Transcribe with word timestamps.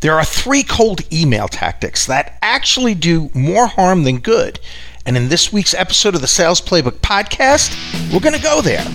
There 0.00 0.14
are 0.14 0.24
three 0.24 0.62
cold 0.62 1.00
email 1.12 1.48
tactics 1.48 2.06
that 2.06 2.38
actually 2.40 2.94
do 2.94 3.30
more 3.34 3.66
harm 3.66 4.04
than 4.04 4.20
good. 4.20 4.60
And 5.04 5.16
in 5.16 5.28
this 5.28 5.52
week's 5.52 5.74
episode 5.74 6.14
of 6.14 6.20
the 6.20 6.28
Sales 6.28 6.60
Playbook 6.60 7.00
podcast, 7.00 7.74
we're 8.12 8.20
going 8.20 8.36
to 8.36 8.40
go 8.40 8.62
there. 8.62 8.86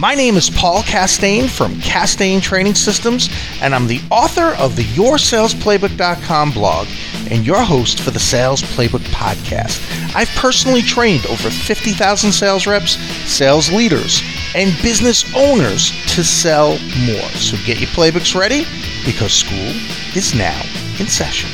My 0.00 0.16
name 0.16 0.36
is 0.36 0.50
Paul 0.50 0.82
Castagna 0.82 1.48
from 1.48 1.80
Castagna 1.80 2.40
Training 2.40 2.74
Systems, 2.74 3.28
and 3.60 3.72
I'm 3.72 3.86
the 3.86 4.00
author 4.10 4.56
of 4.58 4.74
the 4.74 4.82
YourSalesPlaybook.com 4.82 6.52
blog 6.52 6.88
and 7.30 7.46
your 7.46 7.62
host 7.62 8.00
for 8.00 8.10
the 8.10 8.18
Sales 8.18 8.62
Playbook 8.62 9.04
podcast. 9.12 9.80
I've 10.14 10.28
personally 10.30 10.82
trained 10.82 11.26
over 11.26 11.50
50,000 11.50 12.32
sales 12.32 12.66
reps, 12.66 12.96
sales 13.30 13.70
leaders, 13.70 14.22
and 14.54 14.76
business 14.82 15.24
owners 15.36 15.90
to 16.14 16.24
sell 16.24 16.78
more. 17.06 17.30
So 17.36 17.56
get 17.64 17.80
your 17.80 17.90
playbooks 17.90 18.38
ready 18.38 18.64
because 19.08 19.32
school 19.32 19.72
is 20.14 20.34
now 20.34 20.60
in 21.00 21.06
session. 21.06 21.48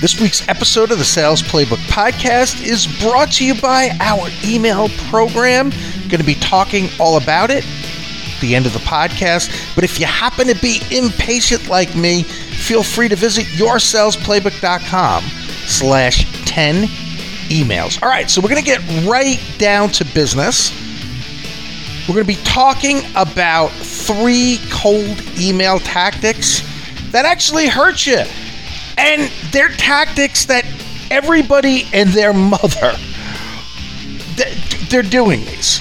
This 0.00 0.20
week's 0.20 0.48
episode 0.48 0.90
of 0.90 0.98
the 0.98 1.04
Sales 1.04 1.42
Playbook 1.42 1.78
podcast 1.86 2.66
is 2.66 2.88
brought 3.00 3.30
to 3.34 3.46
you 3.46 3.54
by 3.60 3.90
our 4.00 4.28
email 4.44 4.88
program. 5.08 5.70
Going 6.08 6.18
to 6.18 6.24
be 6.24 6.34
talking 6.34 6.88
all 6.98 7.18
about 7.18 7.50
it 7.50 7.64
at 7.64 8.40
the 8.40 8.56
end 8.56 8.66
of 8.66 8.72
the 8.72 8.80
podcast. 8.80 9.76
But 9.76 9.84
if 9.84 10.00
you 10.00 10.06
happen 10.06 10.48
to 10.48 10.56
be 10.56 10.80
impatient 10.90 11.68
like 11.68 11.94
me, 11.94 12.24
feel 12.24 12.82
free 12.82 13.08
to 13.08 13.16
visit 13.16 13.44
yoursalesplaybook.com 13.44 15.22
slash 15.66 16.44
10 16.46 16.88
emails. 17.48 18.02
All 18.02 18.08
right, 18.08 18.28
so 18.28 18.40
we're 18.40 18.50
going 18.50 18.64
to 18.64 18.68
get 18.68 18.82
right 19.06 19.40
down 19.58 19.90
to 19.90 20.04
business. 20.04 20.72
We're 22.08 22.14
going 22.14 22.26
to 22.26 22.36
be 22.36 22.42
talking 22.44 23.02
about 23.16 23.72
three 24.06 24.58
cold 24.70 25.20
email 25.38 25.78
tactics 25.80 26.62
that 27.12 27.24
actually 27.24 27.66
hurt 27.66 28.06
you 28.06 28.22
and 28.98 29.30
they're 29.50 29.68
tactics 29.70 30.44
that 30.46 30.64
everybody 31.10 31.84
and 31.92 32.10
their 32.10 32.32
mother 32.32 32.96
they're 34.88 35.02
doing 35.02 35.40
these. 35.44 35.80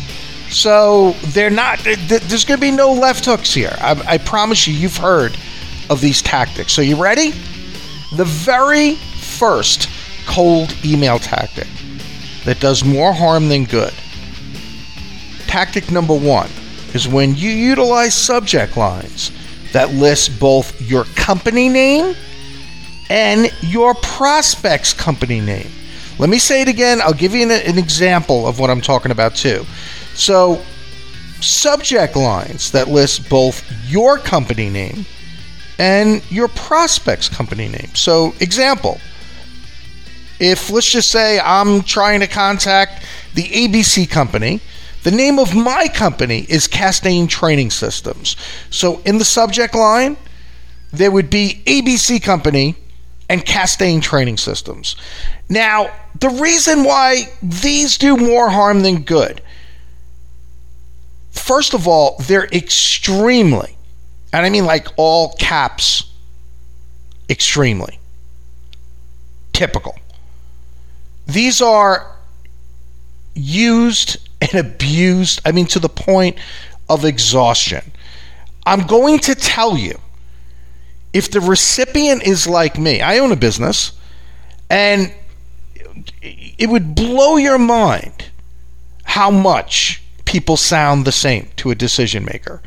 So 0.49 1.11
they're 1.27 1.49
not. 1.49 1.79
There's 1.83 2.45
going 2.45 2.57
to 2.59 2.61
be 2.61 2.71
no 2.71 2.93
left 2.93 3.25
hooks 3.25 3.53
here. 3.53 3.75
I, 3.79 4.01
I 4.07 4.17
promise 4.17 4.67
you. 4.67 4.73
You've 4.73 4.97
heard 4.97 5.37
of 5.89 6.01
these 6.01 6.21
tactics. 6.21 6.73
So 6.73 6.81
you 6.81 7.01
ready? 7.01 7.31
The 8.15 8.25
very 8.25 8.95
first 8.95 9.89
cold 10.27 10.75
email 10.85 11.19
tactic 11.19 11.67
that 12.45 12.59
does 12.59 12.83
more 12.85 13.13
harm 13.13 13.49
than 13.49 13.65
good. 13.65 13.93
Tactic 15.47 15.91
number 15.91 16.15
one 16.15 16.49
is 16.95 17.07
when 17.07 17.35
you 17.35 17.49
utilize 17.49 18.13
subject 18.13 18.77
lines 18.77 19.31
that 19.73 19.93
list 19.93 20.39
both 20.39 20.79
your 20.81 21.03
company 21.15 21.69
name 21.69 22.15
and 23.09 23.51
your 23.61 23.93
prospect's 23.95 24.93
company 24.93 25.41
name. 25.41 25.69
Let 26.17 26.29
me 26.29 26.39
say 26.39 26.61
it 26.61 26.69
again. 26.69 27.01
I'll 27.01 27.13
give 27.13 27.33
you 27.35 27.43
an, 27.43 27.51
an, 27.51 27.77
example 27.77 28.47
of 28.47 28.59
what 28.59 28.69
I'm 28.69 28.81
talking 28.81 29.11
about 29.11 29.35
too. 29.35 29.65
So, 30.13 30.63
subject 31.41 32.15
lines 32.15 32.71
that 32.71 32.87
list 32.87 33.29
both 33.29 33.69
your 33.85 34.17
company 34.17 34.69
name 34.69 35.05
and 35.77 36.23
your 36.31 36.47
prospect's 36.47 37.27
company 37.27 37.67
name. 37.67 37.93
So, 37.93 38.33
example 38.39 38.99
if 40.39 40.69
let's 40.69 40.89
just 40.89 41.11
say 41.11 41.39
I'm 41.39 41.81
trying 41.81 42.19
to 42.19 42.27
contact 42.27 43.05
the 43.33 43.43
ABC 43.43 44.09
company, 44.09 44.61
the 45.05 45.11
name 45.11 45.37
of 45.37 45.53
my 45.53 45.87
company 45.87 46.47
is 46.49 46.67
Castagna 46.67 47.27
Training 47.27 47.69
Systems. 47.69 48.35
So, 48.71 49.01
in 49.05 49.19
the 49.19 49.23
subject 49.23 49.75
line, 49.75 50.17
there 50.91 51.11
would 51.11 51.29
be 51.29 51.61
ABC 51.67 52.23
Company 52.23 52.75
and 53.29 53.45
Castagna 53.45 54.01
training 54.01 54.37
systems. 54.37 54.95
Now, 55.47 55.93
the 56.19 56.29
reason 56.29 56.83
why 56.83 57.31
these 57.43 57.99
do 57.99 58.17
more 58.17 58.49
harm 58.49 58.81
than 58.81 59.03
good, 59.03 59.43
first 61.29 61.75
of 61.75 61.87
all, 61.87 62.15
they're 62.21 62.47
extremely, 62.47 63.77
and 64.33 64.43
I 64.43 64.49
mean 64.49 64.65
like 64.65 64.87
all 64.97 65.33
caps, 65.33 66.11
extremely 67.29 67.99
typical. 69.53 69.99
These 71.27 71.61
are 71.61 72.11
used 73.35 74.24
abused, 74.57 75.41
I 75.45 75.51
mean, 75.51 75.65
to 75.67 75.79
the 75.79 75.89
point 75.89 76.37
of 76.89 77.05
exhaustion. 77.05 77.91
I'm 78.65 78.87
going 78.87 79.19
to 79.19 79.35
tell 79.35 79.77
you 79.77 79.99
if 81.13 81.31
the 81.31 81.41
recipient 81.41 82.23
is 82.23 82.47
like 82.47 82.77
me, 82.77 83.01
I 83.01 83.19
own 83.19 83.31
a 83.31 83.37
business, 83.37 83.93
and 84.69 85.13
it 86.21 86.69
would 86.69 86.95
blow 86.95 87.37
your 87.37 87.57
mind 87.57 88.29
how 89.03 89.31
much 89.31 90.03
people 90.25 90.57
sound 90.57 91.05
the 91.05 91.11
same 91.11 91.47
to 91.57 91.71
a 91.71 91.75
decision 91.75 92.25
maker. 92.25 92.61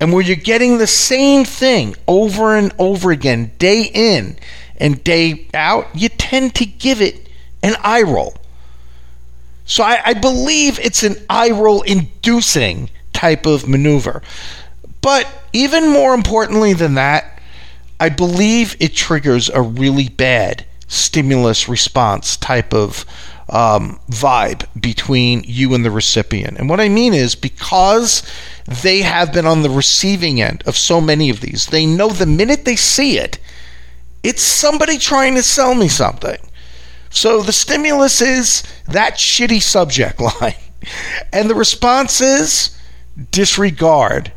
And 0.00 0.12
where 0.12 0.22
you're 0.22 0.36
getting 0.36 0.78
the 0.78 0.86
same 0.86 1.44
thing 1.44 1.94
over 2.08 2.56
and 2.56 2.72
over 2.78 3.12
again, 3.12 3.52
day 3.58 3.90
in 3.94 4.36
and 4.78 5.02
day 5.04 5.46
out, 5.54 5.88
you 5.94 6.08
tend 6.08 6.54
to 6.56 6.66
give 6.66 7.00
it 7.00 7.28
an 7.62 7.76
eye 7.82 8.02
roll. 8.02 8.34
So 9.66 9.84
I, 9.84 10.00
I 10.04 10.14
believe 10.14 10.78
it's 10.78 11.02
an 11.02 11.16
eye 11.28 11.50
roll 11.50 11.82
inducing 11.82 12.88
type 13.12 13.46
of 13.46 13.68
maneuver. 13.68 14.22
But 15.02 15.28
even 15.52 15.90
more 15.90 16.14
importantly 16.14 16.72
than 16.72 16.94
that, 16.94 17.40
I 17.98 18.08
believe 18.08 18.76
it 18.78 18.94
triggers 18.94 19.48
a 19.48 19.62
really 19.62 20.08
bad 20.08 20.64
stimulus 20.88 21.68
response 21.68 22.36
type 22.36 22.72
of 22.72 23.04
um, 23.48 24.00
vibe 24.10 24.66
between 24.80 25.42
you 25.44 25.74
and 25.74 25.84
the 25.84 25.90
recipient. 25.90 26.58
And 26.58 26.68
what 26.68 26.80
I 26.80 26.88
mean 26.88 27.14
is 27.14 27.34
because 27.34 28.22
they 28.82 29.02
have 29.02 29.32
been 29.32 29.46
on 29.46 29.62
the 29.62 29.70
receiving 29.70 30.40
end 30.40 30.62
of 30.66 30.76
so 30.76 31.00
many 31.00 31.30
of 31.30 31.40
these, 31.40 31.66
they 31.66 31.86
know 31.86 32.08
the 32.08 32.26
minute 32.26 32.64
they 32.64 32.76
see 32.76 33.18
it, 33.18 33.38
it's 34.22 34.42
somebody 34.42 34.98
trying 34.98 35.34
to 35.36 35.42
sell 35.42 35.74
me 35.74 35.88
something. 35.88 36.38
So 37.16 37.40
the 37.40 37.52
stimulus 37.52 38.20
is 38.20 38.62
that 38.88 39.14
shitty 39.14 39.62
subject 39.62 40.20
line. 40.40 40.54
And 41.32 41.48
the 41.48 41.54
response 41.54 42.20
is 42.20 42.78
disregard. 43.30 44.32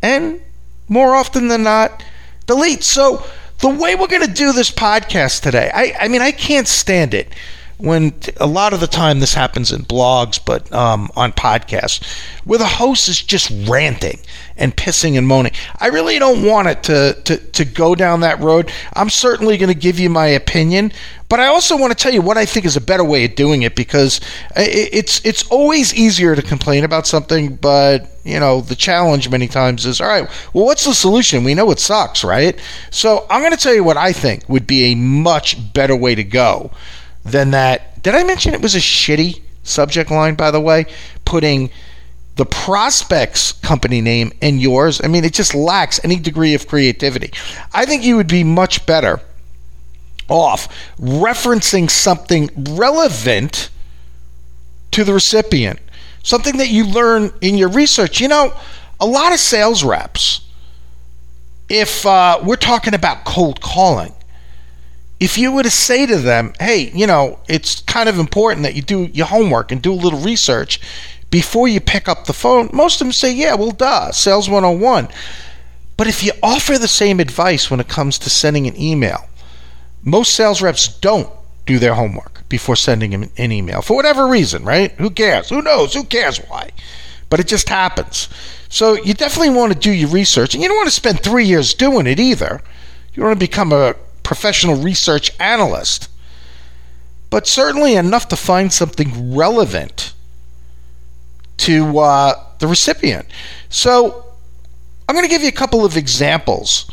And 0.00 0.40
more 0.88 1.16
often 1.16 1.48
than 1.48 1.64
not, 1.64 2.04
delete. 2.46 2.84
So 2.84 3.26
the 3.58 3.68
way 3.68 3.96
we're 3.96 4.06
going 4.06 4.26
to 4.26 4.32
do 4.32 4.52
this 4.52 4.70
podcast 4.70 5.42
today, 5.42 5.72
I, 5.74 5.92
I 6.02 6.08
mean, 6.08 6.22
I 6.22 6.30
can't 6.30 6.68
stand 6.68 7.14
it 7.14 7.34
when 7.80 8.14
a 8.36 8.46
lot 8.46 8.72
of 8.72 8.80
the 8.80 8.86
time 8.86 9.20
this 9.20 9.34
happens 9.34 9.72
in 9.72 9.82
blogs, 9.82 10.38
but 10.44 10.70
um, 10.72 11.10
on 11.16 11.32
podcasts, 11.32 12.04
where 12.44 12.58
the 12.58 12.66
host 12.66 13.08
is 13.08 13.22
just 13.22 13.50
ranting 13.68 14.18
and 14.56 14.76
pissing 14.76 15.16
and 15.16 15.26
moaning. 15.26 15.52
I 15.78 15.86
really 15.86 16.18
don't 16.18 16.44
want 16.44 16.68
it 16.68 16.82
to, 16.84 17.14
to, 17.24 17.36
to 17.38 17.64
go 17.64 17.94
down 17.94 18.20
that 18.20 18.40
road. 18.40 18.70
I'm 18.92 19.08
certainly 19.08 19.56
going 19.56 19.72
to 19.72 19.78
give 19.78 19.98
you 19.98 20.10
my 20.10 20.26
opinion, 20.26 20.92
but 21.30 21.40
I 21.40 21.46
also 21.46 21.76
want 21.76 21.96
to 21.96 22.00
tell 22.00 22.12
you 22.12 22.20
what 22.20 22.36
I 22.36 22.44
think 22.44 22.66
is 22.66 22.76
a 22.76 22.80
better 22.80 23.04
way 23.04 23.24
of 23.24 23.34
doing 23.34 23.62
it 23.62 23.74
because 23.74 24.20
it's 24.56 25.24
it's 25.24 25.48
always 25.48 25.94
easier 25.94 26.34
to 26.34 26.42
complain 26.42 26.84
about 26.84 27.06
something, 27.06 27.54
but 27.54 28.08
you 28.24 28.38
know 28.38 28.60
the 28.60 28.74
challenge 28.74 29.30
many 29.30 29.46
times 29.46 29.86
is 29.86 30.00
all 30.00 30.08
right. 30.08 30.28
Well, 30.52 30.66
what's 30.66 30.84
the 30.84 30.92
solution? 30.92 31.44
We 31.44 31.54
know 31.54 31.70
it 31.70 31.78
sucks, 31.78 32.24
right? 32.24 32.58
So 32.90 33.26
I'm 33.30 33.42
going 33.42 33.52
to 33.52 33.56
tell 33.56 33.74
you 33.74 33.84
what 33.84 33.96
I 33.96 34.12
think 34.12 34.48
would 34.48 34.66
be 34.66 34.92
a 34.92 34.96
much 34.96 35.72
better 35.72 35.94
way 35.94 36.14
to 36.16 36.24
go 36.24 36.72
than 37.24 37.50
that. 37.52 38.02
Did 38.02 38.14
I 38.14 38.24
mention 38.24 38.54
it 38.54 38.62
was 38.62 38.74
a 38.74 38.80
shitty 38.80 39.42
subject 39.62 40.10
line? 40.10 40.34
By 40.34 40.50
the 40.50 40.60
way, 40.60 40.86
putting 41.24 41.70
the 42.36 42.46
prospect's 42.46 43.52
company 43.52 44.00
name 44.00 44.32
and 44.40 44.60
yours. 44.60 45.00
I 45.04 45.08
mean, 45.08 45.24
it 45.24 45.34
just 45.34 45.54
lacks 45.54 46.00
any 46.02 46.16
degree 46.16 46.54
of 46.54 46.66
creativity. 46.66 47.32
I 47.74 47.84
think 47.84 48.02
you 48.02 48.16
would 48.16 48.28
be 48.28 48.44
much 48.44 48.86
better 48.86 49.20
off 50.28 50.68
referencing 50.98 51.90
something 51.90 52.48
relevant 52.56 53.68
to 54.92 55.04
the 55.04 55.12
recipient, 55.12 55.80
something 56.22 56.56
that 56.56 56.68
you 56.68 56.86
learn 56.86 57.32
in 57.40 57.58
your 57.58 57.68
research. 57.68 58.20
You 58.20 58.28
know, 58.28 58.54
a 58.98 59.06
lot 59.06 59.32
of 59.32 59.38
sales 59.38 59.84
reps, 59.84 60.40
if 61.68 62.06
uh, 62.06 62.40
we're 62.42 62.56
talking 62.56 62.94
about 62.94 63.24
cold 63.24 63.60
calling, 63.60 64.14
if 65.20 65.36
you 65.36 65.52
were 65.52 65.62
to 65.62 65.70
say 65.70 66.06
to 66.06 66.16
them, 66.16 66.54
hey, 66.58 66.90
you 66.94 67.06
know, 67.06 67.38
it's 67.46 67.80
kind 67.82 68.08
of 68.08 68.18
important 68.18 68.62
that 68.64 68.74
you 68.74 68.82
do 68.82 69.04
your 69.12 69.26
homework 69.26 69.70
and 69.70 69.82
do 69.82 69.92
a 69.92 69.94
little 69.94 70.18
research 70.18 70.80
before 71.30 71.68
you 71.68 71.80
pick 71.80 72.08
up 72.08 72.24
the 72.24 72.32
phone, 72.32 72.70
most 72.72 73.00
of 73.00 73.06
them 73.06 73.12
say, 73.12 73.32
yeah, 73.32 73.54
well, 73.54 73.70
duh, 73.70 74.10
sales 74.10 74.48
101. 74.48 75.08
But 75.96 76.08
if 76.08 76.24
you 76.24 76.32
offer 76.42 76.78
the 76.78 76.88
same 76.88 77.20
advice 77.20 77.70
when 77.70 77.78
it 77.78 77.88
comes 77.88 78.18
to 78.20 78.30
sending 78.30 78.66
an 78.66 78.80
email, 78.80 79.28
most 80.02 80.34
sales 80.34 80.62
reps 80.62 80.88
don't 80.88 81.30
do 81.66 81.78
their 81.78 81.94
homework 81.94 82.48
before 82.48 82.74
sending 82.74 83.14
an 83.14 83.52
email 83.52 83.82
for 83.82 83.94
whatever 83.94 84.26
reason, 84.26 84.64
right? 84.64 84.90
Who 84.92 85.10
cares? 85.10 85.50
Who 85.50 85.60
knows? 85.60 85.92
Who 85.94 86.04
cares 86.04 86.38
why? 86.38 86.70
But 87.28 87.38
it 87.38 87.46
just 87.46 87.68
happens. 87.68 88.28
So 88.70 88.94
you 88.94 89.14
definitely 89.14 89.54
want 89.54 89.72
to 89.72 89.78
do 89.78 89.92
your 89.92 90.08
research, 90.08 90.54
and 90.54 90.62
you 90.62 90.68
don't 90.68 90.78
want 90.78 90.88
to 90.88 90.94
spend 90.94 91.20
three 91.20 91.44
years 91.44 91.74
doing 91.74 92.06
it 92.06 92.18
either. 92.18 92.62
You 93.14 93.22
want 93.22 93.38
to 93.38 93.46
become 93.46 93.72
a 93.72 93.94
professional 94.22 94.76
research 94.76 95.32
analyst, 95.40 96.08
but 97.30 97.46
certainly 97.46 97.94
enough 97.94 98.28
to 98.28 98.36
find 98.36 98.72
something 98.72 99.34
relevant 99.34 100.12
to 101.58 101.98
uh, 101.98 102.34
the 102.58 102.66
recipient. 102.66 103.26
So 103.68 104.24
I'm 105.08 105.14
going 105.14 105.26
to 105.26 105.30
give 105.30 105.42
you 105.42 105.48
a 105.48 105.52
couple 105.52 105.84
of 105.84 105.96
examples 105.96 106.90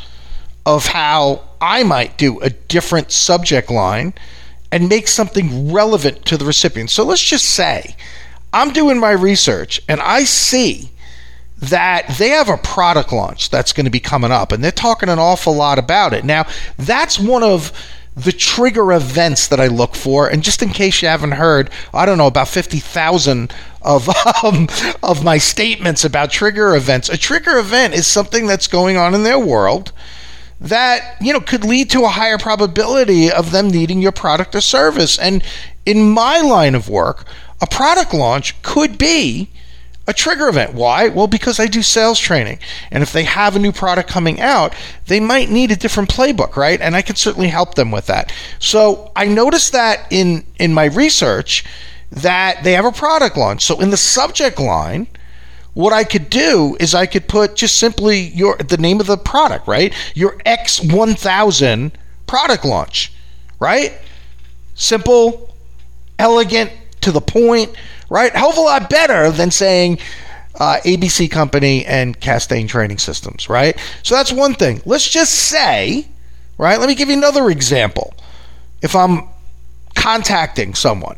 of 0.66 0.86
how 0.86 1.42
I 1.60 1.82
might 1.82 2.18
do 2.18 2.40
a 2.40 2.50
different 2.50 3.10
subject 3.10 3.70
line 3.70 4.12
and 4.70 4.88
make 4.88 5.08
something 5.08 5.72
relevant 5.72 6.26
to 6.26 6.36
the 6.36 6.44
recipient. 6.44 6.90
So 6.90 7.04
let's 7.04 7.22
just 7.22 7.46
say 7.46 7.96
I'm 8.52 8.72
doing 8.72 8.98
my 8.98 9.12
research 9.12 9.80
and 9.88 10.00
I 10.00 10.24
see 10.24 10.90
that 11.58 12.16
they 12.18 12.28
have 12.28 12.48
a 12.48 12.56
product 12.56 13.12
launch 13.12 13.50
that's 13.50 13.72
going 13.72 13.84
to 13.84 13.90
be 13.90 14.00
coming 14.00 14.30
up 14.30 14.52
and 14.52 14.62
they're 14.62 14.70
talking 14.70 15.08
an 15.08 15.18
awful 15.18 15.54
lot 15.54 15.78
about 15.78 16.12
it. 16.12 16.24
Now, 16.24 16.46
that's 16.76 17.18
one 17.18 17.42
of 17.42 17.72
the 18.14 18.32
trigger 18.32 18.92
events 18.92 19.46
that 19.48 19.60
I 19.60 19.68
look 19.68 19.94
for. 19.94 20.28
And 20.28 20.42
just 20.42 20.62
in 20.62 20.70
case 20.70 21.02
you 21.02 21.08
haven't 21.08 21.32
heard, 21.32 21.70
I 21.94 22.04
don't 22.04 22.18
know, 22.18 22.26
about 22.26 22.48
50,000 22.48 23.52
of, 23.82 24.08
um, 24.44 24.68
of 25.02 25.24
my 25.24 25.38
statements 25.38 26.04
about 26.04 26.30
trigger 26.30 26.74
events. 26.74 27.08
A 27.08 27.16
trigger 27.16 27.58
event 27.58 27.94
is 27.94 28.06
something 28.06 28.46
that's 28.46 28.66
going 28.66 28.96
on 28.96 29.14
in 29.14 29.22
their 29.22 29.38
world 29.38 29.92
that 30.60 31.16
you 31.20 31.32
know 31.32 31.40
could 31.40 31.64
lead 31.64 31.88
to 31.90 32.04
a 32.04 32.08
higher 32.08 32.38
probability 32.38 33.30
of 33.30 33.52
them 33.52 33.68
needing 33.68 34.02
your 34.02 34.10
product 34.10 34.56
or 34.56 34.60
service 34.60 35.16
and 35.16 35.40
in 35.86 36.10
my 36.10 36.40
line 36.40 36.74
of 36.74 36.88
work 36.88 37.24
a 37.60 37.66
product 37.68 38.12
launch 38.12 38.60
could 38.62 38.98
be 38.98 39.48
a 40.08 40.14
trigger 40.14 40.48
event. 40.48 40.72
Why? 40.72 41.08
Well, 41.08 41.26
because 41.26 41.60
I 41.60 41.66
do 41.66 41.82
sales 41.82 42.18
training. 42.18 42.58
And 42.90 43.02
if 43.02 43.12
they 43.12 43.24
have 43.24 43.54
a 43.54 43.58
new 43.58 43.72
product 43.72 44.08
coming 44.08 44.40
out, 44.40 44.74
they 45.06 45.20
might 45.20 45.50
need 45.50 45.70
a 45.70 45.76
different 45.76 46.08
playbook, 46.08 46.56
right? 46.56 46.80
And 46.80 46.96
I 46.96 47.02
can 47.02 47.14
certainly 47.14 47.48
help 47.48 47.74
them 47.74 47.90
with 47.90 48.06
that. 48.06 48.32
So 48.58 49.12
I 49.14 49.26
noticed 49.26 49.72
that 49.72 50.06
in, 50.10 50.44
in 50.58 50.72
my 50.72 50.86
research 50.86 51.62
that 52.10 52.64
they 52.64 52.72
have 52.72 52.86
a 52.86 52.90
product 52.90 53.36
launch. 53.36 53.62
So 53.62 53.78
in 53.80 53.90
the 53.90 53.98
subject 53.98 54.58
line, 54.58 55.08
what 55.74 55.92
I 55.92 56.04
could 56.04 56.30
do 56.30 56.74
is 56.80 56.94
I 56.94 57.04
could 57.04 57.28
put 57.28 57.54
just 57.54 57.76
simply 57.76 58.18
your 58.18 58.56
the 58.56 58.78
name 58.78 59.00
of 59.00 59.06
the 59.06 59.18
product, 59.18 59.68
right? 59.68 59.94
Your 60.14 60.38
X1000 60.38 61.92
product 62.26 62.64
launch, 62.64 63.12
right? 63.60 63.92
Simple, 64.74 65.54
elegant, 66.18 66.72
to 67.02 67.12
the 67.12 67.20
point, 67.20 67.76
right? 68.08 68.34
Hell 68.34 68.50
of 68.50 68.56
a 68.56 68.60
lot 68.60 68.90
better 68.90 69.30
than 69.30 69.50
saying 69.50 69.98
uh, 70.58 70.78
ABC 70.84 71.30
Company 71.30 71.84
and 71.86 72.18
Castagna 72.18 72.68
Training 72.68 72.98
Systems, 72.98 73.48
right? 73.48 73.78
So 74.02 74.14
that's 74.14 74.32
one 74.32 74.54
thing. 74.54 74.82
Let's 74.84 75.08
just 75.08 75.32
say, 75.32 76.08
right? 76.56 76.78
Let 76.78 76.88
me 76.88 76.94
give 76.94 77.08
you 77.08 77.16
another 77.16 77.50
example. 77.50 78.14
If 78.82 78.94
I'm 78.94 79.28
contacting 79.94 80.74
someone, 80.74 81.16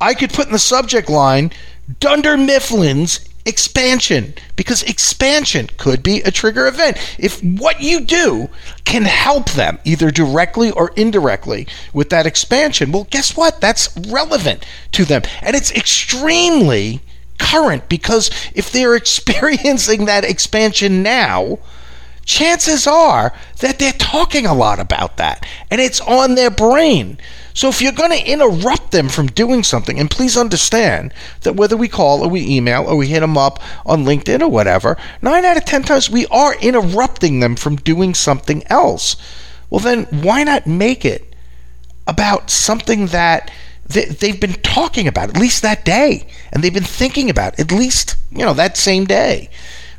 I 0.00 0.14
could 0.14 0.32
put 0.32 0.46
in 0.46 0.52
the 0.52 0.58
subject 0.58 1.08
line 1.08 1.52
Dunder 2.00 2.36
Mifflin's 2.36 3.20
expansion 3.44 4.34
because 4.56 4.82
expansion 4.84 5.68
could 5.76 6.02
be 6.02 6.20
a 6.22 6.30
trigger 6.30 6.66
event. 6.66 6.96
If 7.18 7.42
what 7.42 7.80
you 7.80 8.00
do 8.00 8.48
can 8.84 9.02
help 9.02 9.50
them 9.50 9.78
either 9.84 10.10
directly 10.10 10.70
or 10.70 10.92
indirectly 10.96 11.66
with 11.92 12.10
that 12.10 12.26
expansion, 12.26 12.92
well, 12.92 13.06
guess 13.10 13.36
what? 13.36 13.60
That's 13.60 13.96
relevant 14.08 14.64
to 14.92 15.04
them. 15.04 15.22
And 15.40 15.56
it's 15.56 15.72
extremely 15.72 17.00
current 17.38 17.88
because 17.88 18.30
if 18.54 18.70
they're 18.70 18.94
experiencing 19.02 20.04
that 20.04 20.24
expansion 20.24 21.02
now, 21.02 21.58
chances 22.24 22.86
are 22.86 23.32
that 23.60 23.78
they're 23.78 23.92
talking 23.92 24.46
a 24.46 24.54
lot 24.54 24.78
about 24.78 25.16
that 25.16 25.44
and 25.70 25.80
it's 25.80 26.00
on 26.02 26.34
their 26.34 26.50
brain. 26.50 27.18
So 27.54 27.68
if 27.68 27.82
you're 27.82 27.92
going 27.92 28.10
to 28.10 28.30
interrupt 28.30 28.92
them 28.92 29.08
from 29.08 29.26
doing 29.26 29.62
something, 29.62 29.98
and 29.98 30.10
please 30.10 30.36
understand 30.36 31.12
that 31.42 31.56
whether 31.56 31.76
we 31.76 31.88
call 31.88 32.22
or 32.22 32.28
we 32.28 32.46
email 32.46 32.84
or 32.86 32.96
we 32.96 33.08
hit 33.08 33.20
them 33.20 33.36
up 33.36 33.60
on 33.84 34.04
LinkedIn 34.04 34.40
or 34.40 34.48
whatever, 34.48 34.96
nine 35.20 35.44
out 35.44 35.56
of 35.56 35.64
10 35.64 35.82
times 35.82 36.10
we 36.10 36.26
are 36.26 36.54
interrupting 36.56 37.40
them 37.40 37.56
from 37.56 37.76
doing 37.76 38.14
something 38.14 38.62
else. 38.66 39.16
Well, 39.68 39.80
then 39.80 40.04
why 40.10 40.44
not 40.44 40.66
make 40.66 41.04
it 41.04 41.34
about 42.06 42.50
something 42.50 43.06
that 43.06 43.50
they've 43.86 44.40
been 44.40 44.54
talking 44.54 45.06
about 45.06 45.30
at 45.30 45.36
least 45.36 45.62
that 45.62 45.84
day 45.84 46.26
and 46.50 46.62
they've 46.62 46.72
been 46.72 46.82
thinking 46.82 47.28
about 47.28 47.58
at 47.58 47.70
least, 47.70 48.16
you 48.30 48.44
know, 48.44 48.54
that 48.54 48.76
same 48.76 49.04
day. 49.04 49.50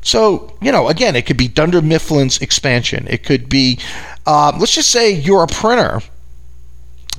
So, 0.02 0.58
you 0.62 0.72
know, 0.72 0.90
again, 0.90 1.16
it 1.16 1.26
could 1.26 1.38
be 1.38 1.48
Dunder 1.48 1.82
Mifflin's 1.82 2.42
expansion. 2.42 3.08
It 3.08 3.24
could 3.24 3.48
be, 3.48 3.80
uh, 4.26 4.52
let's 4.60 4.76
just 4.76 4.92
say 4.92 5.12
you're 5.12 5.44
a 5.44 5.48
printer 5.48 6.02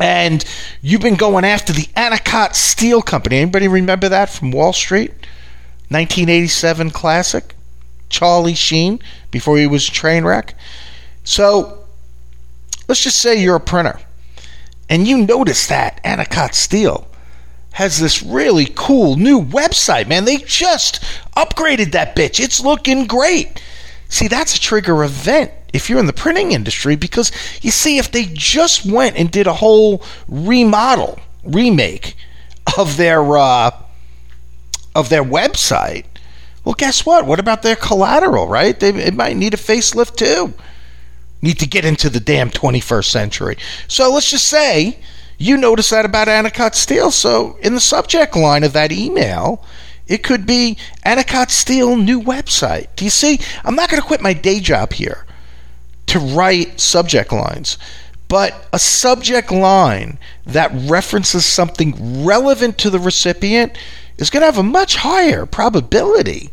and 0.01 0.45
you've 0.83 1.01
been 1.01 1.15
going 1.15 1.45
after 1.45 1.73
the 1.73 1.89
Anacott 1.97 2.55
Steel 2.55 3.03
Company. 3.03 3.39
Anybody 3.39 3.69
remember 3.69 4.09
that 4.09 4.31
from 4.31 4.51
Wall 4.51 4.73
Street? 4.73 5.11
1987 5.91 6.91
classic. 6.91 7.55
Charlie 8.09 8.55
Sheen 8.55 9.01
before 9.31 9.59
he 9.59 9.67
was 9.67 9.89
train 9.89 10.25
wreck. 10.25 10.55
So 11.25 11.85
let's 12.89 13.03
just 13.03 13.21
say 13.21 13.41
you're 13.41 13.57
a 13.57 13.61
printer 13.61 14.01
and 14.89 15.09
you 15.09 15.19
notice 15.19 15.67
that 15.67 16.03
Anacott 16.05 16.55
Steel 16.55 17.09
has 17.73 17.99
this 17.99 18.23
really 18.23 18.67
cool 18.77 19.17
new 19.17 19.43
website, 19.43 20.07
man. 20.07 20.25
They 20.25 20.37
just 20.37 21.03
upgraded 21.37 21.91
that 21.93 22.15
bitch. 22.15 22.39
It's 22.39 22.63
looking 22.63 23.07
great. 23.07 23.61
See, 24.09 24.29
that's 24.29 24.55
a 24.55 24.61
trigger 24.61 25.03
event 25.03 25.51
if 25.75 25.91
you're 25.91 25.99
in 25.99 26.07
the 26.07 26.13
printing 26.13 26.53
industry 26.53 26.95
because 26.95 27.33
you 27.61 27.73
see, 27.73 27.99
if 27.99 28.11
they 28.11 28.27
just 28.33 28.87
went 28.87 29.17
and 29.17 29.31
did 29.31 29.49
a 29.49 29.55
whole 29.55 30.03
remodel, 30.29 31.19
remake 31.43 32.17
of 32.79 32.97
their 32.97 33.37
uh, 33.37 33.73
of 34.95 35.09
their 35.09 35.25
website, 35.25 36.05
well, 36.65 36.77
guess 36.77 37.05
what? 37.05 37.27
What 37.27 37.41
about 37.41 37.63
their 37.63 37.75
collateral, 37.75 38.47
right? 38.47 38.79
They 38.79 38.91
it 38.91 39.15
might 39.15 39.37
need 39.37 39.53
a 39.53 39.59
facelift 39.59 40.17
too. 40.17 40.55
Need 41.43 41.59
to 41.59 41.67
get 41.67 41.85
into 41.85 42.09
the 42.09 42.21
damn 42.21 42.51
21st 42.51 43.05
century. 43.05 43.59
So 43.89 44.13
let's 44.13 44.31
just 44.31 44.47
say 44.47 44.99
you 45.37 45.57
notice 45.57 45.91
that 45.91 46.05
about 46.05 46.29
Anacott 46.29 46.77
Steel. 46.77 47.11
So 47.11 47.59
in 47.61 47.75
the 47.75 47.81
subject 47.81 48.37
line 48.37 48.63
of 48.63 48.73
that 48.75 48.93
email, 48.93 49.63
it 50.07 50.23
could 50.23 50.47
be 50.47 50.79
Anacott 51.05 51.51
Steel 51.51 51.97
new 51.97 52.23
website. 52.23 52.87
Do 52.95 53.05
you 53.05 53.11
see? 53.11 53.41
I'm 53.65 53.75
not 53.75 53.91
going 53.91 54.01
to 54.01 54.07
quit 54.07 54.21
my 54.21 54.33
day 54.33 54.61
job 54.61 54.93
here 54.93 55.24
to 56.07 56.19
write 56.19 56.81
subject 56.81 57.33
lines, 57.33 57.79
but 58.29 58.69
a 58.73 58.79
subject 58.79 59.51
line 59.51 60.19
that 60.47 60.71
references 60.75 61.45
something 61.45 62.25
relevant 62.25 62.79
to 62.79 62.91
the 62.91 62.99
recipient 62.99 63.77
is 64.19 64.31
going 64.31 64.43
to 64.43 64.47
have 64.47 64.59
a 64.59 64.63
much 64.63 64.97
higher 64.97 65.47
probability 65.47 66.51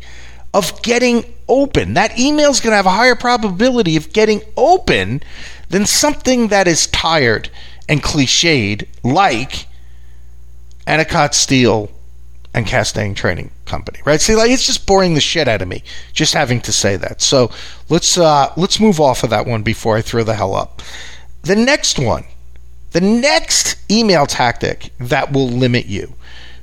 of 0.52 0.82
getting 0.82 1.24
open. 1.48 1.94
That 1.94 2.18
email 2.18 2.50
is 2.50 2.60
going 2.60 2.72
to 2.72 2.76
have 2.76 2.86
a 2.86 2.90
higher 2.90 3.14
probability 3.14 3.96
of 3.96 4.12
getting 4.12 4.42
open 4.56 5.22
than 5.68 5.86
something 5.86 6.48
that 6.48 6.68
is 6.68 6.86
tired 6.88 7.48
and 7.88 8.02
cliched 8.02 8.86
like 9.02 9.66
Anacott 10.86 11.34
Steel 11.34 11.90
and 12.52 12.66
Castagna 12.66 13.14
Training 13.14 13.50
Company, 13.64 14.00
right? 14.04 14.20
See, 14.20 14.34
like 14.34 14.50
it's 14.50 14.66
just 14.66 14.86
boring 14.86 15.14
the 15.14 15.20
shit 15.20 15.48
out 15.48 15.62
of 15.62 15.68
me 15.68 15.82
just 16.12 16.34
having 16.34 16.60
to 16.62 16.72
say 16.72 16.96
that. 16.96 17.22
So 17.22 17.50
let's 17.88 18.18
uh, 18.18 18.52
let's 18.56 18.80
move 18.80 19.00
off 19.00 19.22
of 19.22 19.30
that 19.30 19.46
one 19.46 19.62
before 19.62 19.96
I 19.96 20.02
throw 20.02 20.24
the 20.24 20.34
hell 20.34 20.54
up. 20.54 20.82
The 21.42 21.56
next 21.56 21.98
one, 21.98 22.24
the 22.90 23.00
next 23.00 23.76
email 23.90 24.26
tactic 24.26 24.92
that 24.98 25.32
will 25.32 25.48
limit 25.48 25.86
you 25.86 26.14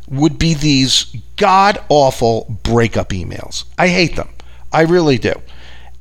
would 0.10 0.38
be 0.38 0.54
these 0.54 1.16
god 1.38 1.78
awful 1.90 2.60
breakup 2.64 3.10
emails. 3.10 3.66
I 3.78 3.88
hate 3.88 4.16
them. 4.16 4.30
I 4.72 4.82
really 4.82 5.18
do. 5.18 5.34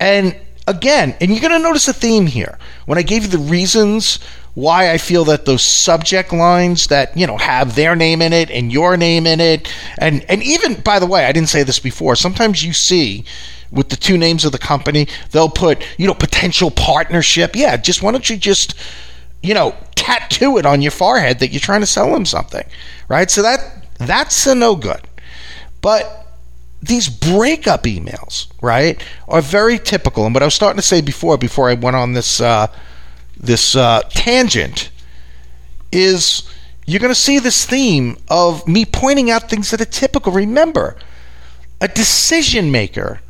And 0.00 0.36
again, 0.66 1.16
and 1.20 1.30
you're 1.30 1.40
going 1.40 1.52
to 1.52 1.58
notice 1.58 1.88
a 1.88 1.92
theme 1.92 2.26
here. 2.26 2.58
When 2.86 2.98
I 2.98 3.02
gave 3.02 3.22
you 3.22 3.28
the 3.28 3.38
reasons 3.38 4.18
why 4.58 4.90
I 4.90 4.98
feel 4.98 5.24
that 5.26 5.46
those 5.46 5.62
subject 5.62 6.32
lines 6.32 6.88
that 6.88 7.16
you 7.16 7.28
know 7.28 7.38
have 7.38 7.76
their 7.76 7.94
name 7.94 8.20
in 8.20 8.32
it 8.32 8.50
and 8.50 8.72
your 8.72 8.96
name 8.96 9.24
in 9.24 9.38
it, 9.38 9.72
and 9.98 10.24
and 10.28 10.42
even 10.42 10.80
by 10.80 10.98
the 10.98 11.06
way, 11.06 11.24
I 11.26 11.30
didn't 11.30 11.48
say 11.48 11.62
this 11.62 11.78
before. 11.78 12.16
Sometimes 12.16 12.64
you 12.64 12.72
see 12.72 13.24
with 13.70 13.90
the 13.90 13.96
two 13.96 14.18
names 14.18 14.44
of 14.44 14.50
the 14.50 14.58
company, 14.58 15.06
they'll 15.30 15.48
put 15.48 15.86
you 15.96 16.08
know 16.08 16.14
potential 16.14 16.72
partnership. 16.72 17.54
Yeah, 17.54 17.76
just 17.76 18.02
why 18.02 18.10
don't 18.10 18.28
you 18.28 18.36
just 18.36 18.74
you 19.44 19.54
know 19.54 19.76
tattoo 19.94 20.58
it 20.58 20.66
on 20.66 20.82
your 20.82 20.90
forehead 20.90 21.38
that 21.38 21.52
you're 21.52 21.60
trying 21.60 21.82
to 21.82 21.86
sell 21.86 22.12
them 22.12 22.24
something, 22.24 22.66
right? 23.06 23.30
So 23.30 23.42
that 23.42 23.60
that's 23.98 24.44
a 24.44 24.56
no 24.56 24.74
good, 24.74 25.02
but 25.80 26.26
these 26.82 27.08
breakup 27.08 27.84
emails, 27.84 28.48
right, 28.60 29.00
are 29.28 29.40
very 29.40 29.78
typical. 29.78 30.26
And 30.26 30.34
what 30.34 30.42
I 30.42 30.46
was 30.46 30.54
starting 30.54 30.80
to 30.80 30.86
say 30.86 31.00
before, 31.00 31.38
before 31.38 31.70
I 31.70 31.74
went 31.74 31.94
on 31.94 32.14
this 32.14 32.40
uh, 32.40 32.66
this 33.38 33.76
uh, 33.76 34.02
tangent 34.10 34.90
is 35.92 36.42
you're 36.86 37.00
going 37.00 37.12
to 37.12 37.20
see 37.20 37.38
this 37.38 37.66
theme 37.66 38.16
of 38.28 38.66
me 38.66 38.84
pointing 38.84 39.30
out 39.30 39.48
things 39.48 39.70
that 39.70 39.80
are 39.80 39.84
typical. 39.84 40.32
Remember, 40.32 40.96
a 41.80 41.88
decision 41.88 42.70
maker 42.70 43.20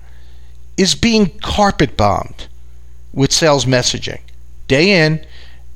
is 0.76 0.94
being 0.94 1.38
carpet 1.40 1.96
bombed 1.96 2.46
with 3.12 3.32
sales 3.32 3.64
messaging 3.64 4.20
day 4.68 5.04
in 5.04 5.24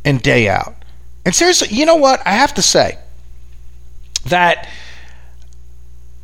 and 0.05 0.23
day 0.23 0.49
out. 0.49 0.77
And 1.25 1.35
seriously, 1.35 1.69
you 1.71 1.87
know 1.87 1.97
what? 1.97 2.25
I 2.27 2.33
have 2.33 2.55
to 2.55 2.63
say 2.63 2.99
that 4.27 4.69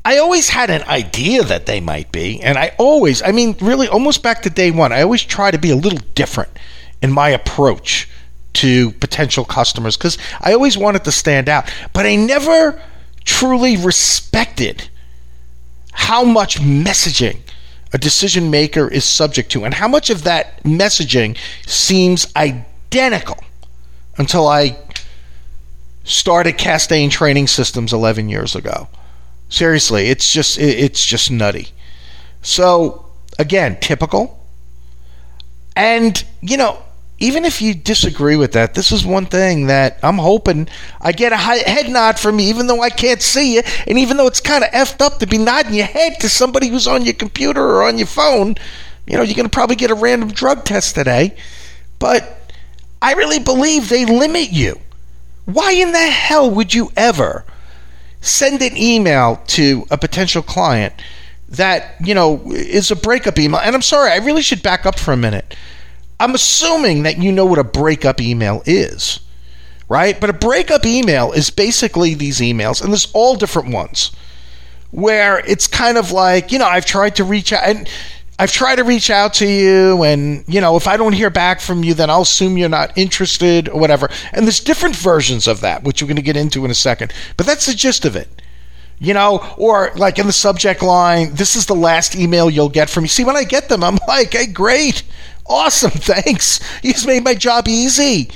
I 0.04 0.18
always 0.18 0.48
had 0.48 0.70
an 0.70 0.82
idea 0.84 1.42
that 1.42 1.66
they 1.66 1.80
might 1.80 2.12
be. 2.12 2.40
And 2.40 2.56
I 2.56 2.72
always, 2.78 3.22
I 3.22 3.32
mean, 3.32 3.56
really, 3.60 3.88
almost 3.88 4.22
back 4.22 4.42
to 4.42 4.50
day 4.50 4.70
one, 4.70 4.92
I 4.92 5.02
always 5.02 5.22
try 5.22 5.50
to 5.50 5.58
be 5.58 5.70
a 5.70 5.76
little 5.76 6.00
different 6.14 6.50
in 7.02 7.12
my 7.12 7.28
approach 7.30 8.08
to 8.54 8.90
potential 8.92 9.44
customers 9.44 9.96
because 9.96 10.18
I 10.40 10.52
always 10.52 10.76
wanted 10.76 11.04
to 11.04 11.12
stand 11.12 11.48
out. 11.48 11.72
But 11.92 12.06
I 12.06 12.16
never 12.16 12.80
truly 13.24 13.76
respected 13.76 14.88
how 15.92 16.24
much 16.24 16.58
messaging 16.58 17.40
a 17.92 17.98
decision 17.98 18.50
maker 18.50 18.88
is 18.88 19.04
subject 19.04 19.50
to 19.52 19.64
and 19.64 19.74
how 19.74 19.88
much 19.88 20.10
of 20.10 20.24
that 20.24 20.62
messaging 20.64 21.36
seems 21.66 22.26
identical 22.36 23.38
until 24.16 24.46
I 24.46 24.76
started 26.04 26.58
Castagna 26.58 27.10
Training 27.10 27.46
Systems 27.46 27.92
11 27.92 28.28
years 28.28 28.56
ago. 28.56 28.88
Seriously, 29.48 30.08
it's 30.08 30.32
just 30.32 30.58
it's 30.58 31.04
just 31.04 31.30
nutty. 31.30 31.68
So, 32.42 33.06
again, 33.38 33.78
typical. 33.80 34.38
And, 35.76 36.22
you 36.40 36.56
know, 36.56 36.82
even 37.18 37.44
if 37.44 37.60
you 37.60 37.74
disagree 37.74 38.36
with 38.36 38.52
that, 38.52 38.74
this 38.74 38.92
is 38.92 39.04
one 39.04 39.26
thing 39.26 39.66
that 39.66 39.98
I'm 40.02 40.18
hoping 40.18 40.68
I 41.00 41.10
get 41.12 41.32
a 41.32 41.36
head 41.36 41.90
nod 41.90 42.18
from 42.18 42.38
you, 42.38 42.48
even 42.48 42.68
though 42.68 42.80
I 42.80 42.90
can't 42.90 43.20
see 43.20 43.56
you, 43.56 43.62
and 43.88 43.98
even 43.98 44.16
though 44.16 44.28
it's 44.28 44.40
kind 44.40 44.62
of 44.62 44.70
effed 44.70 45.00
up 45.00 45.18
to 45.18 45.26
be 45.26 45.36
nodding 45.36 45.74
your 45.74 45.86
head 45.86 46.20
to 46.20 46.28
somebody 46.28 46.68
who's 46.68 46.86
on 46.86 47.04
your 47.04 47.14
computer 47.14 47.60
or 47.60 47.82
on 47.82 47.98
your 47.98 48.06
phone. 48.06 48.54
You 49.06 49.16
know, 49.16 49.22
you're 49.22 49.34
going 49.34 49.46
to 49.46 49.50
probably 49.50 49.76
get 49.76 49.90
a 49.90 49.94
random 49.94 50.30
drug 50.30 50.64
test 50.64 50.94
today, 50.94 51.36
but 51.98 52.52
I 53.02 53.14
really 53.14 53.40
believe 53.40 53.88
they 53.88 54.04
limit 54.04 54.52
you. 54.52 54.78
Why 55.46 55.72
in 55.72 55.92
the 55.92 55.98
hell 55.98 56.50
would 56.50 56.74
you 56.74 56.92
ever 56.96 57.44
send 58.20 58.62
an 58.62 58.76
email 58.76 59.42
to 59.46 59.86
a 59.90 59.96
potential 59.96 60.42
client 60.42 60.92
that, 61.48 61.96
you 62.04 62.14
know, 62.14 62.42
is 62.52 62.90
a 62.90 62.96
breakup 62.96 63.38
email? 63.38 63.60
And 63.60 63.74
I'm 63.74 63.82
sorry, 63.82 64.12
I 64.12 64.16
really 64.18 64.42
should 64.42 64.62
back 64.62 64.86
up 64.86 64.98
for 64.98 65.12
a 65.12 65.16
minute 65.16 65.56
I'm 66.20 66.34
assuming 66.34 67.04
that 67.04 67.18
you 67.18 67.32
know 67.32 67.46
what 67.46 67.58
a 67.58 67.64
breakup 67.64 68.20
email 68.20 68.62
is, 68.66 69.20
right? 69.88 70.20
But 70.20 70.30
a 70.30 70.34
breakup 70.34 70.84
email 70.84 71.32
is 71.32 71.50
basically 71.50 72.14
these 72.14 72.40
emails, 72.40 72.82
and 72.82 72.92
there's 72.92 73.10
all 73.12 73.36
different 73.36 73.70
ones 73.70 74.10
where 74.90 75.38
it's 75.46 75.66
kind 75.66 75.98
of 75.98 76.12
like, 76.12 76.50
you 76.50 76.58
know, 76.58 76.66
I've 76.66 76.86
tried 76.86 77.16
to 77.16 77.24
reach 77.24 77.52
out 77.52 77.62
and 77.64 77.88
I've 78.40 78.52
tried 78.52 78.76
to 78.76 78.84
reach 78.84 79.10
out 79.10 79.34
to 79.34 79.46
you, 79.46 80.04
and 80.04 80.44
you 80.46 80.60
know, 80.60 80.76
if 80.76 80.86
I 80.86 80.96
don't 80.96 81.12
hear 81.12 81.28
back 81.28 81.60
from 81.60 81.82
you, 81.82 81.92
then 81.92 82.08
I'll 82.08 82.22
assume 82.22 82.56
you're 82.56 82.68
not 82.68 82.96
interested 82.96 83.68
or 83.68 83.80
whatever. 83.80 84.08
And 84.32 84.46
there's 84.46 84.60
different 84.60 84.94
versions 84.94 85.48
of 85.48 85.60
that, 85.62 85.82
which 85.82 86.00
we're 86.00 86.06
going 86.06 86.16
to 86.16 86.22
get 86.22 86.36
into 86.36 86.64
in 86.64 86.70
a 86.70 86.74
second. 86.74 87.12
But 87.36 87.46
that's 87.46 87.66
the 87.66 87.74
gist 87.74 88.04
of 88.04 88.14
it. 88.14 88.28
You 89.00 89.14
know, 89.14 89.54
or 89.56 89.92
like 89.96 90.20
in 90.20 90.26
the 90.26 90.32
subject 90.32 90.82
line, 90.82 91.34
this 91.34 91.56
is 91.56 91.66
the 91.66 91.74
last 91.74 92.14
email 92.14 92.48
you'll 92.48 92.68
get 92.68 92.90
from 92.90 93.02
me. 93.02 93.08
See, 93.08 93.24
when 93.24 93.36
I 93.36 93.42
get 93.42 93.68
them, 93.68 93.82
I'm 93.82 93.98
like, 94.08 94.32
hey, 94.32 94.46
great. 94.46 95.02
Awesome, 95.48 95.90
thanks. 95.94 96.60
You 96.82 96.92
just 96.92 97.06
made 97.06 97.24
my 97.24 97.34
job 97.34 97.68
easy. 97.68 98.30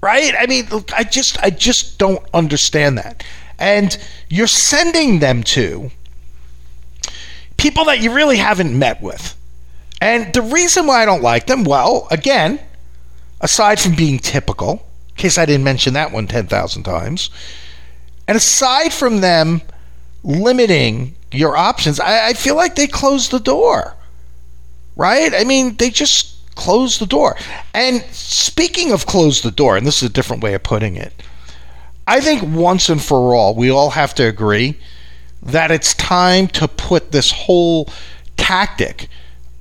Right? 0.00 0.34
I 0.38 0.46
mean, 0.46 0.66
I 0.94 1.04
just 1.04 1.42
I 1.42 1.50
just 1.50 1.98
don't 1.98 2.22
understand 2.34 2.98
that. 2.98 3.24
And 3.58 3.96
you're 4.28 4.46
sending 4.46 5.20
them 5.20 5.42
to 5.44 5.90
people 7.56 7.86
that 7.86 8.00
you 8.00 8.12
really 8.12 8.36
haven't 8.36 8.78
met 8.78 9.00
with. 9.00 9.34
And 10.02 10.34
the 10.34 10.42
reason 10.42 10.86
why 10.86 11.02
I 11.02 11.06
don't 11.06 11.22
like 11.22 11.46
them, 11.46 11.64
well, 11.64 12.08
again, 12.10 12.60
aside 13.40 13.80
from 13.80 13.94
being 13.94 14.18
typical, 14.18 14.86
in 15.10 15.14
case 15.16 15.38
I 15.38 15.46
didn't 15.46 15.64
mention 15.64 15.94
that 15.94 16.12
one 16.12 16.26
10,000 16.26 16.82
times, 16.82 17.30
and 18.28 18.36
aside 18.36 18.92
from 18.92 19.22
them 19.22 19.62
limiting 20.22 21.14
your 21.30 21.56
options, 21.56 22.00
I, 22.00 22.28
I 22.28 22.32
feel 22.34 22.56
like 22.56 22.74
they 22.74 22.86
close 22.86 23.30
the 23.30 23.40
door 23.40 23.94
right? 24.96 25.32
I 25.34 25.44
mean, 25.44 25.76
they 25.76 25.90
just 25.90 26.54
closed 26.54 27.00
the 27.00 27.06
door. 27.06 27.36
And 27.72 28.02
speaking 28.12 28.92
of 28.92 29.06
close 29.06 29.42
the 29.42 29.50
door, 29.50 29.76
and 29.76 29.86
this 29.86 30.02
is 30.02 30.08
a 30.08 30.12
different 30.12 30.42
way 30.42 30.54
of 30.54 30.62
putting 30.62 30.96
it, 30.96 31.12
I 32.06 32.20
think 32.20 32.42
once 32.42 32.88
and 32.88 33.02
for 33.02 33.34
all, 33.34 33.54
we 33.54 33.70
all 33.70 33.90
have 33.90 34.14
to 34.16 34.24
agree 34.24 34.76
that 35.42 35.70
it's 35.70 35.94
time 35.94 36.48
to 36.48 36.68
put 36.68 37.12
this 37.12 37.30
whole 37.30 37.88
tactic 38.36 39.08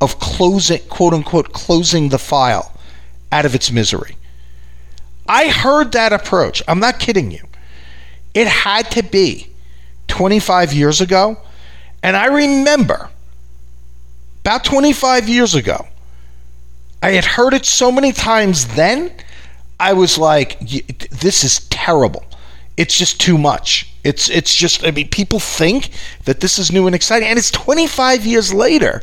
of 0.01 0.19
closing, 0.19 0.79
quote 0.89 1.13
unquote, 1.13 1.53
closing 1.53 2.09
the 2.09 2.19
file 2.19 2.73
out 3.31 3.45
of 3.45 3.55
its 3.55 3.71
misery. 3.71 4.17
I 5.27 5.47
heard 5.47 5.93
that 5.93 6.11
approach. 6.11 6.61
I'm 6.67 6.79
not 6.79 6.99
kidding 6.99 7.31
you. 7.31 7.43
It 8.33 8.47
had 8.47 8.91
to 8.91 9.03
be 9.03 9.47
25 10.07 10.73
years 10.73 10.99
ago. 11.01 11.37
And 12.01 12.17
I 12.17 12.25
remember 12.25 13.09
about 14.43 14.65
25 14.65 15.29
years 15.29 15.55
ago. 15.55 15.87
I 17.01 17.11
had 17.11 17.23
heard 17.23 17.53
it 17.53 17.65
so 17.65 17.91
many 17.91 18.11
times 18.11 18.65
then, 18.75 19.11
I 19.79 19.93
was 19.93 20.17
like, 20.17 20.59
this 20.59 21.43
is 21.45 21.67
terrible. 21.69 22.25
It's 22.75 22.97
just 22.97 23.21
too 23.21 23.37
much. 23.37 23.89
It's 24.03 24.29
it's 24.29 24.53
just 24.53 24.85
I 24.85 24.91
mean 24.91 25.07
people 25.07 25.39
think 25.39 25.91
that 26.25 26.41
this 26.41 26.59
is 26.59 26.71
new 26.71 26.87
and 26.87 26.95
exciting 26.95 27.27
and 27.27 27.39
it's 27.39 27.51
25 27.51 28.25
years 28.25 28.53
later 28.53 29.01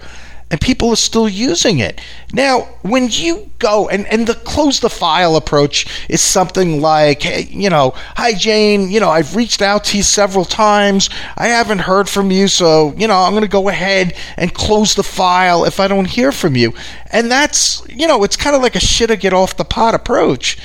and 0.50 0.61
people 0.61 0.90
are 0.90 0.97
still 0.97 1.28
using 1.28 1.78
it. 1.78 2.00
Now, 2.33 2.62
when 2.83 3.09
you 3.11 3.50
go 3.59 3.88
and, 3.88 4.07
and 4.07 4.26
the 4.26 4.35
close 4.35 4.80
the 4.80 4.90
file 4.90 5.37
approach 5.37 5.87
is 6.09 6.21
something 6.21 6.80
like, 6.80 7.23
hey, 7.23 7.42
you 7.50 7.71
know, 7.71 7.92
hi 8.16 8.33
Jane, 8.33 8.90
you 8.90 8.99
know, 8.99 9.11
I've 9.11 9.37
reached 9.37 9.62
out 9.62 9.85
to 9.85 9.97
you 9.97 10.02
several 10.02 10.45
times. 10.45 11.09
I 11.37 11.49
haven't 11.49 11.80
heard 11.80 12.09
from 12.09 12.30
you, 12.30 12.49
so, 12.49 12.95
you 12.97 13.07
know, 13.07 13.16
I'm 13.16 13.33
going 13.33 13.42
to 13.42 13.49
go 13.49 13.69
ahead 13.69 14.16
and 14.37 14.52
close 14.52 14.95
the 14.95 15.02
file 15.02 15.64
if 15.64 15.78
I 15.78 15.87
don't 15.87 16.07
hear 16.07 16.33
from 16.33 16.57
you. 16.57 16.75
And 17.12 17.30
that's, 17.30 17.87
you 17.88 18.07
know, 18.07 18.25
it's 18.25 18.37
kind 18.37 18.57
of 18.57 18.62
like 18.62 18.76
a 18.76 18.80
shit 18.80 19.11
get 19.16 19.33
off 19.33 19.57
the 19.57 19.64
pot 19.64 19.95
approach. 19.95 20.59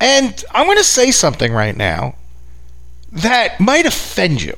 And 0.00 0.44
I'm 0.50 0.66
to 0.76 0.84
say 0.84 1.10
something 1.10 1.52
right 1.52 1.76
now 1.76 2.16
that 3.12 3.60
might 3.60 3.86
offend 3.86 4.42
you. 4.42 4.56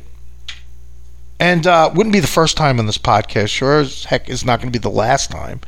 And 1.40 1.66
uh, 1.66 1.90
wouldn't 1.94 2.12
be 2.12 2.20
the 2.20 2.26
first 2.26 2.56
time 2.56 2.78
on 2.78 2.86
this 2.86 2.98
podcast. 2.98 3.48
Sure 3.48 3.80
as 3.80 4.04
heck 4.04 4.28
is 4.28 4.44
not 4.44 4.60
going 4.60 4.72
to 4.72 4.78
be 4.78 4.82
the 4.82 4.88
last 4.88 5.30
time. 5.30 5.60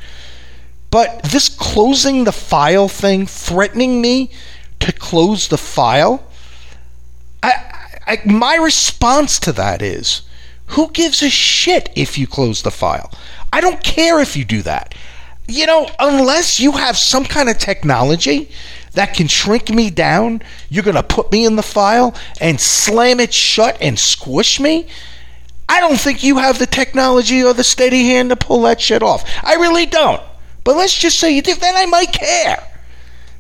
But 0.91 1.23
this 1.25 1.49
closing 1.49 2.25
the 2.25 2.33
file 2.33 2.89
thing, 2.89 3.27
threatening 3.27 4.01
me 4.01 4.31
to 4.81 4.93
close 4.93 5.49
the 5.49 5.59
file, 5.59 6.25
I, 7.43 7.53
I, 8.07 8.21
my 8.25 8.55
response 8.55 9.39
to 9.41 9.53
that 9.53 9.83
is 9.83 10.23
who 10.69 10.91
gives 10.91 11.23
a 11.23 11.31
shit 11.31 11.91
if 11.95 12.19
you 12.19 12.27
close 12.27 12.63
the 12.63 12.71
file? 12.71 13.11
I 13.53 13.61
don't 13.61 13.83
care 13.83 14.21
if 14.21 14.37
you 14.37 14.45
do 14.45 14.63
that. 14.63 14.95
You 15.49 15.67
know, 15.67 15.89
unless 15.99 16.59
you 16.59 16.73
have 16.73 16.97
some 16.97 17.25
kind 17.25 17.49
of 17.49 17.59
technology 17.59 18.51
that 18.93 19.15
can 19.15 19.29
shrink 19.29 19.71
me 19.71 19.91
down, 19.91 20.43
you're 20.69 20.83
going 20.83 20.97
to 20.97 21.03
put 21.03 21.31
me 21.31 21.45
in 21.45 21.57
the 21.57 21.63
file 21.63 22.15
and 22.41 22.61
slam 22.61 23.21
it 23.21 23.33
shut 23.33 23.77
and 23.81 23.99
squish 23.99 24.59
me. 24.59 24.89
I 25.69 25.81
don't 25.81 25.99
think 25.99 26.23
you 26.23 26.39
have 26.39 26.59
the 26.59 26.67
technology 26.67 27.43
or 27.43 27.53
the 27.53 27.65
steady 27.65 28.07
hand 28.07 28.31
to 28.31 28.37
pull 28.37 28.63
that 28.63 28.81
shit 28.81 29.03
off. 29.03 29.25
I 29.43 29.55
really 29.55 29.87
don't. 29.87 30.23
But 30.65 30.77
let's 30.77 30.97
just 30.97 31.19
say 31.19 31.35
you 31.35 31.43
do, 31.43 31.55
then 31.55 31.77
I 31.77 31.87
might 31.87 32.13
care. 32.13 32.63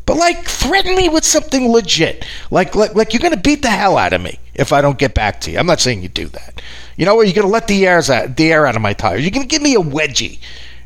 But 0.06 0.16
like, 0.16 0.44
threaten 0.44 0.96
me 0.96 1.08
with 1.08 1.24
something 1.24 1.68
legit. 1.68 2.24
Like, 2.50 2.74
like, 2.74 2.94
like 2.94 3.12
you're 3.12 3.20
gonna 3.20 3.36
beat 3.36 3.62
the 3.62 3.70
hell 3.70 3.98
out 3.98 4.12
of 4.12 4.20
me 4.20 4.38
if 4.54 4.72
I 4.72 4.80
don't 4.80 4.98
get 4.98 5.14
back 5.14 5.40
to 5.42 5.50
you. 5.50 5.58
I'm 5.58 5.66
not 5.66 5.80
saying 5.80 6.02
you 6.02 6.08
do 6.08 6.28
that. 6.28 6.62
You 6.96 7.04
know, 7.04 7.16
what? 7.16 7.26
you're 7.26 7.34
gonna 7.34 7.52
let 7.52 7.66
the 7.66 7.86
airs 7.86 8.08
out, 8.08 8.36
the 8.36 8.52
air 8.52 8.66
out 8.66 8.76
of 8.76 8.82
my 8.82 8.92
tires. 8.92 9.22
You're 9.22 9.32
gonna 9.32 9.46
give 9.46 9.62
me 9.62 9.74
a 9.74 9.80
wedgie 9.80 10.38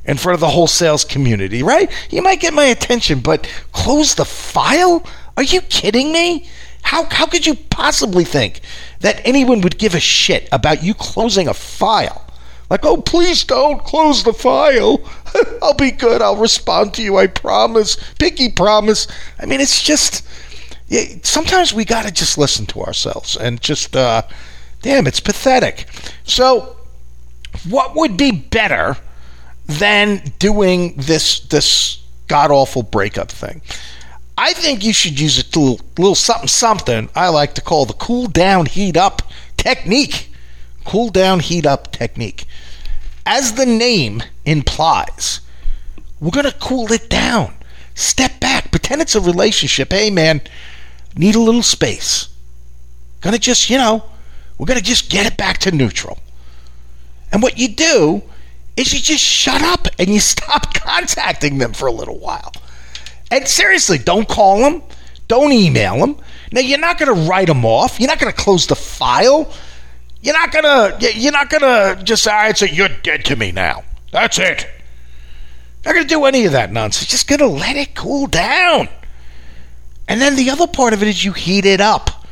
in 0.07 0.17
front 0.17 0.35
of 0.35 0.41
the 0.41 0.49
whole 0.49 0.67
sales 0.67 1.05
community, 1.05 1.63
right? 1.63 1.91
You 2.11 2.23
might 2.23 2.41
get 2.41 2.55
my 2.55 2.65
attention, 2.65 3.21
but 3.21 3.47
close 3.73 4.15
the 4.15 4.25
file? 4.25 5.05
Are 5.37 5.43
you 5.43 5.61
kidding 5.61 6.13
me? 6.13 6.49
How, 6.91 7.05
how 7.05 7.27
could 7.27 7.47
you 7.47 7.55
possibly 7.55 8.25
think 8.25 8.63
that 8.99 9.21
anyone 9.25 9.61
would 9.61 9.79
give 9.79 9.95
a 9.95 10.01
shit 10.01 10.49
about 10.51 10.83
you 10.83 10.93
closing 10.93 11.47
a 11.47 11.55
file? 11.55 12.27
Like, 12.69 12.85
oh, 12.85 12.97
please 12.97 13.45
don't 13.45 13.85
close 13.85 14.25
the 14.25 14.33
file. 14.33 15.01
I'll 15.63 15.75
be 15.75 15.93
good. 15.93 16.21
I'll 16.21 16.37
respond 16.37 16.93
to 16.95 17.03
you. 17.03 17.17
I 17.17 17.29
promise. 17.29 17.97
Pinky 18.19 18.51
promise. 18.51 19.07
I 19.39 19.47
mean, 19.47 19.61
it's 19.61 19.81
just. 19.81 20.27
Yeah, 20.89 21.05
sometimes 21.23 21.73
we 21.73 21.85
got 21.85 22.07
to 22.07 22.11
just 22.11 22.37
listen 22.37 22.67
to 22.67 22.81
ourselves 22.81 23.37
and 23.37 23.61
just. 23.61 23.95
Uh, 23.95 24.23
damn, 24.83 25.07
it's 25.07 25.21
pathetic. 25.21 25.87
So, 26.25 26.77
what 27.69 27.95
would 27.95 28.17
be 28.17 28.33
better 28.33 28.97
than 29.67 30.25
doing 30.41 30.95
this 30.97 31.39
this 31.39 32.03
god 32.27 32.51
awful 32.51 32.83
breakup 32.83 33.31
thing? 33.31 33.63
I 34.43 34.55
think 34.55 34.83
you 34.83 34.95
should 34.95 35.21
use 35.21 35.39
a 35.39 35.45
little, 35.45 35.81
little 35.99 36.15
something 36.15 36.49
something 36.49 37.11
I 37.15 37.29
like 37.29 37.53
to 37.57 37.61
call 37.61 37.85
the 37.85 37.93
cool 37.93 38.27
down 38.27 38.65
heat 38.65 38.97
up 38.97 39.21
technique. 39.59 40.33
Cool 40.87 41.11
down 41.11 41.41
heat 41.41 41.67
up 41.67 41.93
technique. 41.93 42.47
as 43.27 43.53
the 43.53 43.67
name 43.67 44.23
implies, 44.47 45.43
we're 46.21 46.31
going 46.31 46.51
to 46.51 46.59
cool 46.59 46.91
it 46.91 47.11
down. 47.11 47.55
Step 47.95 48.41
back, 48.41 48.71
pretend 48.71 49.03
it's 49.03 49.15
a 49.15 49.21
relationship. 49.21 49.93
Hey, 49.93 50.09
man, 50.09 50.41
need 51.15 51.35
a 51.35 51.39
little 51.39 51.63
space. 51.63 52.29
Gonna 53.21 53.39
just, 53.39 53.69
you 53.69 53.77
know, 53.77 54.05
we're 54.57 54.65
gonna 54.65 54.81
just 54.81 55.11
get 55.11 55.27
it 55.27 55.37
back 55.37 55.59
to 55.59 55.71
neutral. 55.71 56.19
And 57.31 57.43
what 57.43 57.59
you 57.59 57.69
do 57.69 58.23
is 58.75 58.95
you 58.95 59.01
just 59.01 59.23
shut 59.23 59.61
up 59.61 59.87
and 59.99 60.09
you 60.09 60.21
stop 60.35 60.73
contacting 60.73 61.59
them 61.59 61.75
for 61.75 61.89
a 61.89 61.93
little 61.93 62.19
while. 62.19 62.53
And 63.31 63.47
seriously, 63.47 63.99
don't 63.99 64.29
call 64.29 64.59
them, 64.59 64.83
don't 65.29 65.53
email 65.53 65.99
them. 65.99 66.17
Now 66.53 66.61
you're 66.61 66.79
not 66.79 66.99
going 66.99 67.15
to 67.15 67.29
write 67.29 67.47
them 67.47 67.65
off. 67.65 68.01
You're 68.01 68.09
not 68.09 68.19
going 68.19 68.33
to 68.33 68.39
close 68.39 68.67
the 68.67 68.75
file. 68.75 69.53
You're 70.21 70.35
not 70.35 70.53
going 70.53 70.65
to 70.65 71.13
you're 71.15 71.33
not 71.33 71.49
going 71.49 71.63
to 71.63 72.03
just 72.03 72.27
all 72.27 72.35
right, 72.35 72.57
so 72.57 72.67
you're 72.67 72.89
dead 72.89 73.25
to 73.27 73.37
me 73.37 73.53
now. 73.53 73.85
That's 74.11 74.39
it. 74.39 74.67
Not 75.85 75.95
going 75.95 76.07
to 76.07 76.15
do 76.15 76.25
any 76.25 76.45
of 76.45 76.53
that 76.53 76.73
nonsense. 76.73 77.09
Just 77.09 77.27
going 77.27 77.39
to 77.39 77.47
let 77.47 77.77
it 77.77 77.95
cool 77.95 78.27
down. 78.27 78.89
And 80.09 80.21
then 80.21 80.37
the 80.37 80.51
other 80.51 80.67
part 80.67 80.93
of 80.93 81.03
it 81.03 81.09
is 81.09 81.25
you 81.25 81.33
heat 81.33 81.65
it 81.65 81.81
up. 81.81 82.27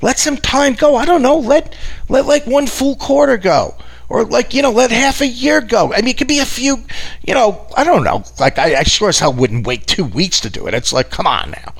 Let 0.00 0.18
some 0.18 0.36
time 0.36 0.72
go. 0.72 0.96
I 0.96 1.04
don't 1.04 1.22
know. 1.22 1.38
Let 1.38 1.76
let 2.08 2.26
like 2.26 2.46
one 2.46 2.66
full 2.66 2.96
quarter 2.96 3.36
go 3.36 3.76
or 4.08 4.24
like 4.24 4.54
you 4.54 4.62
know 4.62 4.70
let 4.70 4.90
half 4.90 5.20
a 5.20 5.26
year 5.26 5.60
go. 5.60 5.92
I 5.92 5.98
mean 5.98 6.08
it 6.08 6.18
could 6.18 6.28
be 6.28 6.38
a 6.38 6.46
few 6.46 6.84
you 7.26 7.34
know 7.34 7.66
i 7.76 7.84
don't 7.84 8.04
know. 8.04 8.24
Like 8.38 8.58
i, 8.58 8.76
I 8.76 8.82
sure 8.82 9.08
as 9.08 9.18
hell 9.18 9.32
wouldn't 9.32 9.66
wait 9.66 9.86
two 9.86 10.04
weeks 10.04 10.40
to 10.40 10.50
do 10.50 10.66
it. 10.66 10.74
It's 10.74 10.92
like 10.92 11.10
come 11.10 11.26
on 11.26 11.50
now. 11.50 11.74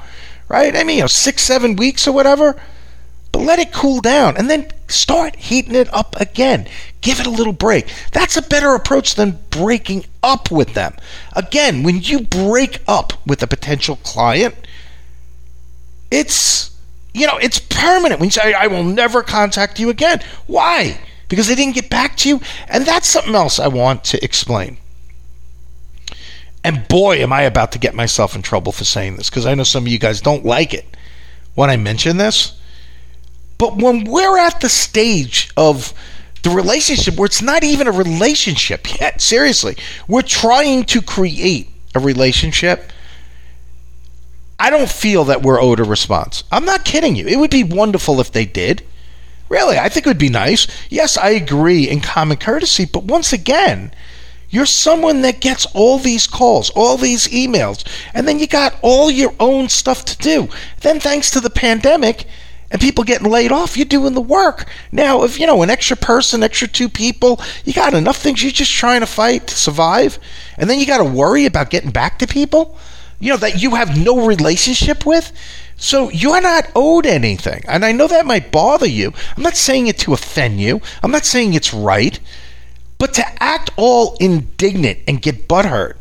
Right? 0.49 0.77
I 0.77 0.85
mean 0.85 0.97
you 0.97 1.03
know 1.03 1.09
six 1.09 1.43
seven 1.43 1.77
weeks 1.77 2.07
or 2.07 2.13
whatever. 2.13 2.61
But 3.33 3.41
let 3.41 3.59
it 3.59 3.73
cool 3.73 4.01
down 4.01 4.37
and 4.37 4.49
then 4.49 4.71
start 4.89 5.37
heating 5.37 5.75
it 5.75 5.93
up 5.93 6.17
again. 6.19 6.67
Give 7.03 7.21
it 7.21 7.27
a 7.27 7.31
little 7.31 7.53
break. 7.53 7.87
That's 8.13 8.39
a 8.39 8.43
better 8.43 8.75
approach 8.75 9.15
than 9.17 9.39
breaking 9.51 10.07
up 10.23 10.51
with 10.51 10.75
them. 10.75 10.95
Again 11.35 11.83
when 11.83 12.01
you 12.03 12.21
break 12.21 12.81
up 12.87 13.13
with 13.27 13.43
a 13.43 13.47
potential 13.47 13.97
client 13.97 14.55
it's 16.11 16.77
you 17.15 17.27
know 17.27 17.39
it's 17.39 17.59
permanent. 17.59 18.21
When 18.21 18.27
you 18.27 18.33
say 18.33 18.53
i 18.53 18.67
will 18.67 18.85
never 18.85 19.23
contact 19.23 19.79
you 19.79 19.89
again. 19.89 20.21
Why 20.47 20.99
because 21.29 21.49
they 21.49 21.55
didn't 21.55 21.75
get 21.75 21.91
back 21.91 22.17
to 22.19 22.29
you. 22.29 22.41
And 22.69 22.85
that's 22.85 23.09
something 23.09 23.35
else 23.35 23.59
I 23.59 23.69
want 23.69 24.05
to 24.05 24.23
explain. 24.25 24.79
And 26.65 26.89
boy, 26.89 27.19
am 27.19 27.33
I 27.33 27.43
about 27.43 27.73
to 27.73 27.79
get 27.79 27.95
myself 27.95 28.35
in 28.35 28.43
trouble 28.43 28.73
for 28.73 28.85
saying 28.85 29.17
this 29.17 29.31
because 29.31 29.47
I 29.47 29.55
know 29.55 29.63
some 29.63 29.85
of 29.85 29.93
you 29.93 29.99
guys 29.99 30.21
don't 30.21 30.45
like 30.45 30.75
it 30.75 30.97
when 31.55 31.71
I 31.71 31.77
mention 31.77 32.17
this. 32.17 32.59
But 33.59 33.77
when 33.77 34.05
we're 34.05 34.39
at 34.39 34.61
the 34.61 34.69
stage 34.69 35.51
of 35.57 35.93
the 36.43 36.51
relationship 36.51 37.17
where 37.17 37.27
it's 37.27 37.43
not 37.43 37.65
even 37.65 37.87
a 37.87 37.93
relationship 37.93 39.01
yet, 39.01 39.21
seriously, 39.21 39.77
we're 40.07 40.23
trying 40.23 40.85
to 40.85 41.03
create 41.03 41.69
a 41.95 42.01
relationship. 42.01 42.93
I 44.59 44.71
don't 44.71 44.91
feel 44.91 45.25
that 45.25 45.43
we're 45.43 45.61
owed 45.61 45.81
a 45.81 45.85
response. 45.85 46.45
I'm 46.51 46.65
not 46.65 46.85
kidding 46.85 47.17
you. 47.17 47.27
It 47.27 47.39
would 47.39 47.51
be 47.51 47.65
wonderful 47.65 48.21
if 48.21 48.33
they 48.33 48.45
did. 48.45 48.85
Really, 49.49 49.79
I 49.79 49.89
think 49.89 50.07
it 50.07 50.11
would 50.11 50.19
be 50.19 50.29
nice. 50.29 50.67
Yes, 50.91 51.17
I 51.17 51.31
agree 51.31 51.89
in 51.89 52.01
common 52.01 52.37
courtesy, 52.37 52.85
but 52.85 53.05
once 53.05 53.33
again, 53.33 53.93
you're 54.51 54.67
someone 54.67 55.23
that 55.23 55.41
gets 55.41 55.67
all 55.75 55.99
these 55.99 56.27
calls, 56.27 56.71
all 56.71 56.97
these 56.97 57.29
emails, 57.29 57.87
and 58.15 58.27
then 58.27 58.39
you 58.39 58.47
got 58.47 58.79
all 58.83 59.11
your 59.11 59.35
own 59.39 59.69
stuff 59.69 60.05
to 60.07 60.17
do. 60.19 60.49
Then, 60.81 61.01
thanks 61.01 61.31
to 61.33 61.41
the 61.41 61.51
pandemic 61.51 62.27
and 62.71 62.81
people 62.81 63.05
getting 63.05 63.31
laid 63.31 63.51
off, 63.51 63.77
you're 63.77 63.87
doing 63.87 64.15
the 64.15 64.21
work. 64.21 64.67
Now, 64.93 65.23
if 65.23 65.41
you 65.41 65.47
know 65.47 65.63
an 65.63 65.71
extra 65.71 65.97
person, 65.97 66.43
extra 66.43 66.69
two 66.69 66.89
people, 66.89 67.41
you 67.65 67.73
got 67.73 67.95
enough 67.95 68.19
things 68.19 68.43
you're 68.43 68.53
just 68.53 68.73
trying 68.73 69.01
to 69.01 69.07
fight 69.07 69.47
to 69.47 69.57
survive, 69.57 70.19
and 70.59 70.69
then 70.69 70.79
you 70.79 70.87
got 70.87 70.99
to 70.99 71.05
worry 71.05 71.47
about 71.47 71.71
getting 71.71 71.91
back 71.91 72.19
to 72.19 72.27
people, 72.27 72.79
you 73.21 73.31
know, 73.31 73.39
that 73.39 73.63
you 73.63 73.75
have 73.75 73.99
no 73.99 74.27
relationship 74.27 75.07
with. 75.07 75.33
So 75.79 76.11
you're 76.11 76.41
not 76.41 76.71
owed 76.75 77.07
anything. 77.07 77.63
And 77.69 77.85
I 77.85 77.93
know 77.93 78.09
that 78.09 78.27
might 78.27 78.51
bother 78.51 78.87
you. 78.87 79.13
I'm 79.37 79.45
not 79.45 79.57
saying 79.57 79.87
it 79.87 79.99
to 80.01 80.13
offend 80.13 80.61
you, 80.61 80.83
I'm 81.03 81.13
not 81.13 81.25
saying 81.25 81.55
it's 81.55 81.73
right. 81.73 82.19
But 82.99 83.15
to 83.15 83.43
act 83.43 83.71
all 83.77 84.17
indignant 84.19 84.99
and 85.07 85.23
get 85.23 85.47
butthurt 85.47 85.95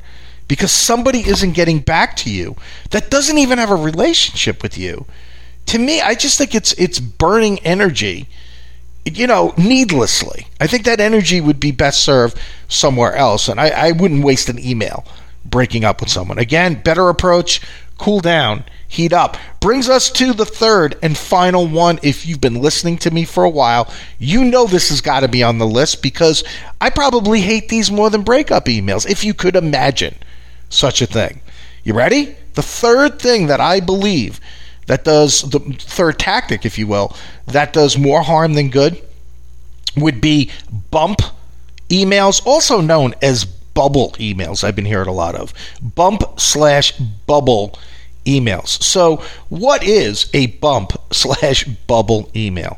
because 0.47 0.71
somebody 0.71 1.19
isn't 1.19 1.51
getting 1.51 1.77
back 1.77 2.15
to 2.17 2.31
you 2.31 2.55
that 2.89 3.11
doesn't 3.11 3.37
even 3.37 3.59
have 3.59 3.69
a 3.69 3.75
relationship 3.75 4.63
with 4.63 4.79
you, 4.79 5.05
to 5.67 5.77
me, 5.77 6.01
I 6.01 6.15
just 6.15 6.39
think 6.39 6.55
it's 6.55 6.73
it's 6.73 6.99
burning 6.99 7.59
energy, 7.59 8.27
you 9.05 9.27
know, 9.27 9.53
needlessly. 9.59 10.47
I 10.59 10.65
think 10.65 10.85
that 10.85 10.99
energy 10.99 11.39
would 11.39 11.59
be 11.59 11.71
best 11.71 12.03
served 12.03 12.39
somewhere 12.67 13.13
else, 13.13 13.47
and 13.47 13.59
I, 13.59 13.69
I 13.69 13.91
wouldn't 13.91 14.23
waste 14.23 14.49
an 14.49 14.57
email 14.57 15.05
breaking 15.45 15.85
up 15.85 15.99
with 15.99 16.09
someone. 16.09 16.39
Again, 16.39 16.81
better 16.81 17.09
approach, 17.09 17.61
cool 17.99 18.21
down 18.21 18.63
heat 18.87 19.13
up. 19.13 19.37
Brings 19.59 19.89
us 19.89 20.09
to 20.11 20.33
the 20.33 20.45
third 20.45 20.97
and 21.01 21.17
final 21.17 21.67
one. 21.67 21.99
If 22.03 22.25
you've 22.25 22.41
been 22.41 22.61
listening 22.61 22.97
to 22.99 23.11
me 23.11 23.25
for 23.25 23.43
a 23.43 23.49
while, 23.49 23.91
you 24.19 24.43
know 24.43 24.65
this 24.65 24.89
has 24.89 25.01
got 25.01 25.21
to 25.21 25.27
be 25.27 25.43
on 25.43 25.57
the 25.57 25.67
list 25.67 26.01
because 26.01 26.43
I 26.79 26.89
probably 26.89 27.41
hate 27.41 27.69
these 27.69 27.91
more 27.91 28.09
than 28.09 28.23
breakup 28.23 28.65
emails, 28.65 29.09
if 29.09 29.23
you 29.23 29.33
could 29.33 29.55
imagine 29.55 30.15
such 30.69 31.01
a 31.01 31.07
thing. 31.07 31.41
You 31.83 31.93
ready? 31.93 32.35
The 32.53 32.63
third 32.63 33.19
thing 33.19 33.47
that 33.47 33.61
I 33.61 33.79
believe 33.79 34.39
that 34.87 35.03
does, 35.03 35.41
the 35.41 35.59
third 35.59 36.17
tactic, 36.17 36.65
if 36.65 36.77
you 36.77 36.87
will, 36.87 37.15
that 37.45 37.73
does 37.73 37.97
more 37.97 38.23
harm 38.23 38.53
than 38.53 38.69
good 38.69 39.01
would 39.95 40.21
be 40.21 40.51
bump 40.91 41.21
emails, 41.89 42.45
also 42.45 42.81
known 42.81 43.13
as 43.21 43.45
bubble 43.45 44.11
emails. 44.13 44.63
I've 44.63 44.75
been 44.75 44.85
hearing 44.85 45.07
a 45.07 45.13
lot 45.13 45.35
of 45.35 45.53
bump 45.81 46.23
slash 46.39 46.93
bubble 46.97 47.77
emails. 48.27 48.81
So, 48.83 49.23
what 49.49 49.83
is 49.83 50.29
a 50.33 50.47
bump 50.47 50.93
slash 51.11 51.63
bubble 51.63 52.29
email? 52.35 52.77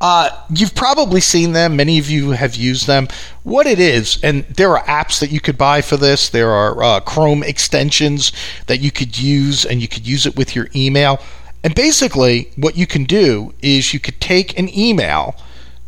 Uh, 0.00 0.30
you've 0.48 0.74
probably 0.74 1.20
seen 1.20 1.52
them. 1.52 1.76
Many 1.76 1.98
of 1.98 2.08
you 2.08 2.30
have 2.30 2.54
used 2.54 2.86
them. 2.86 3.08
What 3.42 3.66
it 3.66 3.78
is, 3.78 4.18
and 4.22 4.44
there 4.44 4.76
are 4.76 4.84
apps 4.84 5.20
that 5.20 5.30
you 5.30 5.40
could 5.40 5.58
buy 5.58 5.82
for 5.82 5.98
this. 5.98 6.30
There 6.30 6.50
are 6.50 6.82
uh, 6.82 7.00
Chrome 7.00 7.42
extensions 7.42 8.32
that 8.66 8.80
you 8.80 8.90
could 8.90 9.18
use, 9.18 9.66
and 9.66 9.82
you 9.82 9.88
could 9.88 10.06
use 10.06 10.24
it 10.24 10.36
with 10.36 10.54
your 10.54 10.68
email. 10.74 11.20
And 11.62 11.74
basically, 11.74 12.50
what 12.56 12.76
you 12.76 12.86
can 12.86 13.04
do 13.04 13.52
is 13.60 13.92
you 13.92 14.00
could 14.00 14.20
take 14.20 14.58
an 14.58 14.74
email 14.76 15.36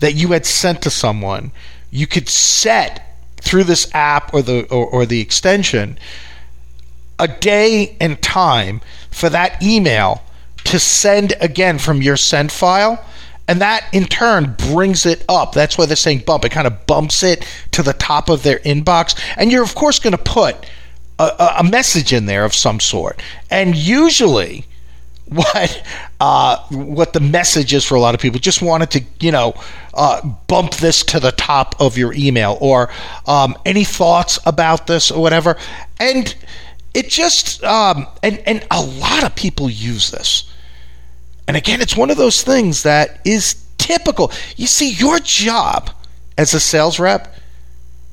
that 0.01 0.15
you 0.15 0.29
had 0.29 0.45
sent 0.45 0.83
to 0.83 0.91
someone. 0.91 1.53
You 1.91 2.07
could 2.07 2.29
set 2.29 3.17
through 3.41 3.65
this 3.65 3.93
app 3.95 4.35
or 4.35 4.43
the 4.43 4.67
or, 4.71 4.87
or 4.87 5.07
the 5.07 5.21
extension 5.21 5.99
a 7.23 7.29
day 7.29 7.97
and 8.01 8.21
time 8.21 8.81
for 9.13 9.31
that 9.31 9.63
email 9.63 10.23
to 10.65 10.79
send 10.79 11.35
again 11.41 11.79
from 11.79 12.03
your 12.03 12.17
sent 12.17 12.51
file. 12.51 13.03
And 13.47 13.61
that 13.61 13.87
in 13.93 14.07
turn 14.07 14.57
brings 14.59 15.07
it 15.07 15.25
up. 15.29 15.53
That's 15.53 15.79
why 15.79 15.87
they're 15.87 15.97
saying 15.97 16.25
bump. 16.27 16.45
It 16.45 16.51
kind 16.51 16.67
of 16.67 16.87
bumps 16.87 17.23
it 17.23 17.47
to 17.73 17.83
the 17.83 17.93
top 17.93 18.29
of 18.29 18.43
their 18.43 18.59
inbox. 18.61 19.19
And 19.37 19.53
you're, 19.53 19.63
of 19.63 19.75
course, 19.75 19.99
going 19.99 20.17
to 20.17 20.23
put 20.23 20.67
a, 21.19 21.57
a, 21.59 21.65
message 21.65 22.13
in 22.13 22.27
there 22.27 22.45
of 22.45 22.55
some 22.55 22.81
sort. 22.81 23.23
And 23.51 23.77
usually, 23.77 24.65
what 25.27 25.83
uh, 26.21 26.57
what 26.71 27.13
the 27.13 27.21
message 27.21 27.73
is 27.73 27.85
for 27.85 27.95
a 27.95 28.01
lot 28.01 28.15
of 28.15 28.21
people. 28.21 28.39
Just 28.39 28.63
wanted 28.63 28.91
to, 28.93 29.03
you 29.21 29.33
know, 29.33 29.55
uh, 29.95 30.21
bump 30.47 30.75
this 30.75 31.03
to 31.05 31.21
the 31.21 31.33
top 31.33 31.81
of 31.81 31.97
your 31.97 32.13
email 32.15 32.59
or 32.61 32.91
um, 33.27 33.57
any 33.65 33.85
thoughts 33.85 34.39
about 34.47 34.87
this 34.87 35.11
or 35.11 35.23
whatever. 35.23 35.57
And 35.99 36.35
it 36.95 37.09
just 37.09 37.63
um, 37.65 38.07
and 38.23 38.39
and 38.47 38.67
a 38.71 38.83
lot 38.83 39.25
of 39.25 39.35
people 39.35 39.71
use 39.71 40.11
this. 40.11 40.51
And 41.49 41.57
again 41.57 41.81
it's 41.81 41.97
one 41.97 42.11
of 42.11 42.17
those 42.17 42.43
things 42.43 42.83
that 42.83 43.21
is 43.25 43.65
typical. 43.79 44.31
You 44.57 44.67
see 44.67 44.91
your 44.91 45.19
job 45.19 45.91
as 46.37 46.55
a 46.55 46.61
sales 46.61 46.99
rep 46.99 47.35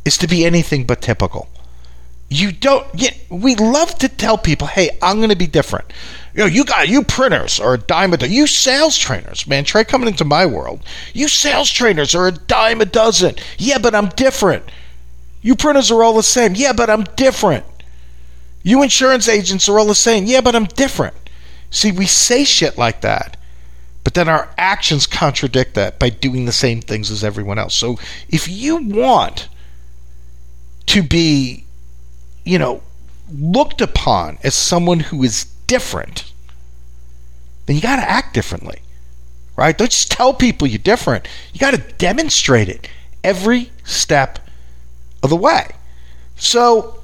is 0.06 0.18
to 0.20 0.28
be 0.28 0.46
anything 0.46 0.86
but 0.86 1.02
typical. 1.02 1.50
You 2.30 2.52
don't 2.52 2.88
you, 2.94 3.10
we 3.30 3.56
love 3.56 3.96
to 4.00 4.08
tell 4.08 4.38
people 4.38 4.68
hey 4.68 4.98
i'm 5.02 5.18
going 5.18 5.30
to 5.30 5.36
be 5.36 5.48
different. 5.48 5.92
You 6.34 6.42
know 6.42 6.46
you 6.46 6.64
got 6.64 6.88
you 6.88 7.04
printers 7.04 7.60
are 7.60 7.74
a 7.74 7.78
dime 7.78 8.14
a 8.14 8.18
dozen 8.18 8.34
you 8.34 8.48
sales 8.48 8.98
trainers 8.98 9.46
man 9.48 9.64
try 9.66 9.84
coming 9.84 10.08
into 10.08 10.24
my 10.24 10.46
world 10.46 10.84
you 11.14 11.28
sales 11.28 11.70
trainers 11.72 12.16
are 12.16 12.28
a 12.28 12.32
dime 12.32 12.82
a 12.82 12.86
dozen. 12.86 13.36
Yeah 13.58 13.80
but 13.80 13.94
i'm 13.94 14.10
different. 14.10 14.64
You 15.42 15.56
printers 15.56 15.92
are 15.92 16.02
all 16.04 16.14
the 16.14 16.24
same. 16.24 16.56
Yeah 16.56 16.72
but 16.72 16.90
i'm 16.90 17.04
different 17.16 17.66
you 18.70 18.84
insurance 18.84 19.28
agents 19.28 19.68
are 19.68 19.80
all 19.80 19.88
the 19.88 19.96
same. 19.96 20.26
Yeah, 20.26 20.42
but 20.42 20.56
I'm 20.56 20.66
different. 20.66 21.16
See, 21.72 21.92
we 21.92 22.06
say 22.06 22.44
shit 22.44 22.78
like 22.78 23.02
that, 23.02 23.36
but 24.04 24.14
then 24.14 24.30
our 24.30 24.50
actions 24.58 25.08
contradict 25.08 25.74
that 25.76 26.00
by 26.00 26.10
doing 26.10 26.46
the 26.46 26.52
same 26.52 26.82
things 26.82 27.10
as 27.10 27.24
everyone 27.24 27.58
else. 27.58 27.74
So 27.74 27.98
if 28.30 28.48
you 28.48 28.78
want 28.78 29.50
to 30.88 31.04
be, 31.04 31.66
you 32.46 32.60
know, 32.60 32.82
looked 33.32 33.82
upon 33.82 34.38
as 34.44 34.56
someone 34.56 35.00
who 35.00 35.24
is 35.24 35.46
different, 35.68 36.32
then 37.66 37.76
you 37.76 37.82
got 37.82 37.98
to 37.98 38.10
act 38.10 38.34
differently. 38.34 38.80
Right? 39.56 39.78
Don't 39.78 39.92
just 39.92 40.12
tell 40.12 40.34
people 40.34 40.68
you're 40.68 40.78
different. 40.78 41.28
You 41.54 41.60
got 41.60 41.72
to 41.72 41.94
demonstrate 41.98 42.70
it 42.70 42.88
every 43.24 43.72
step 43.84 44.40
of 45.22 45.30
the 45.30 45.36
way. 45.36 45.72
So, 46.38 46.99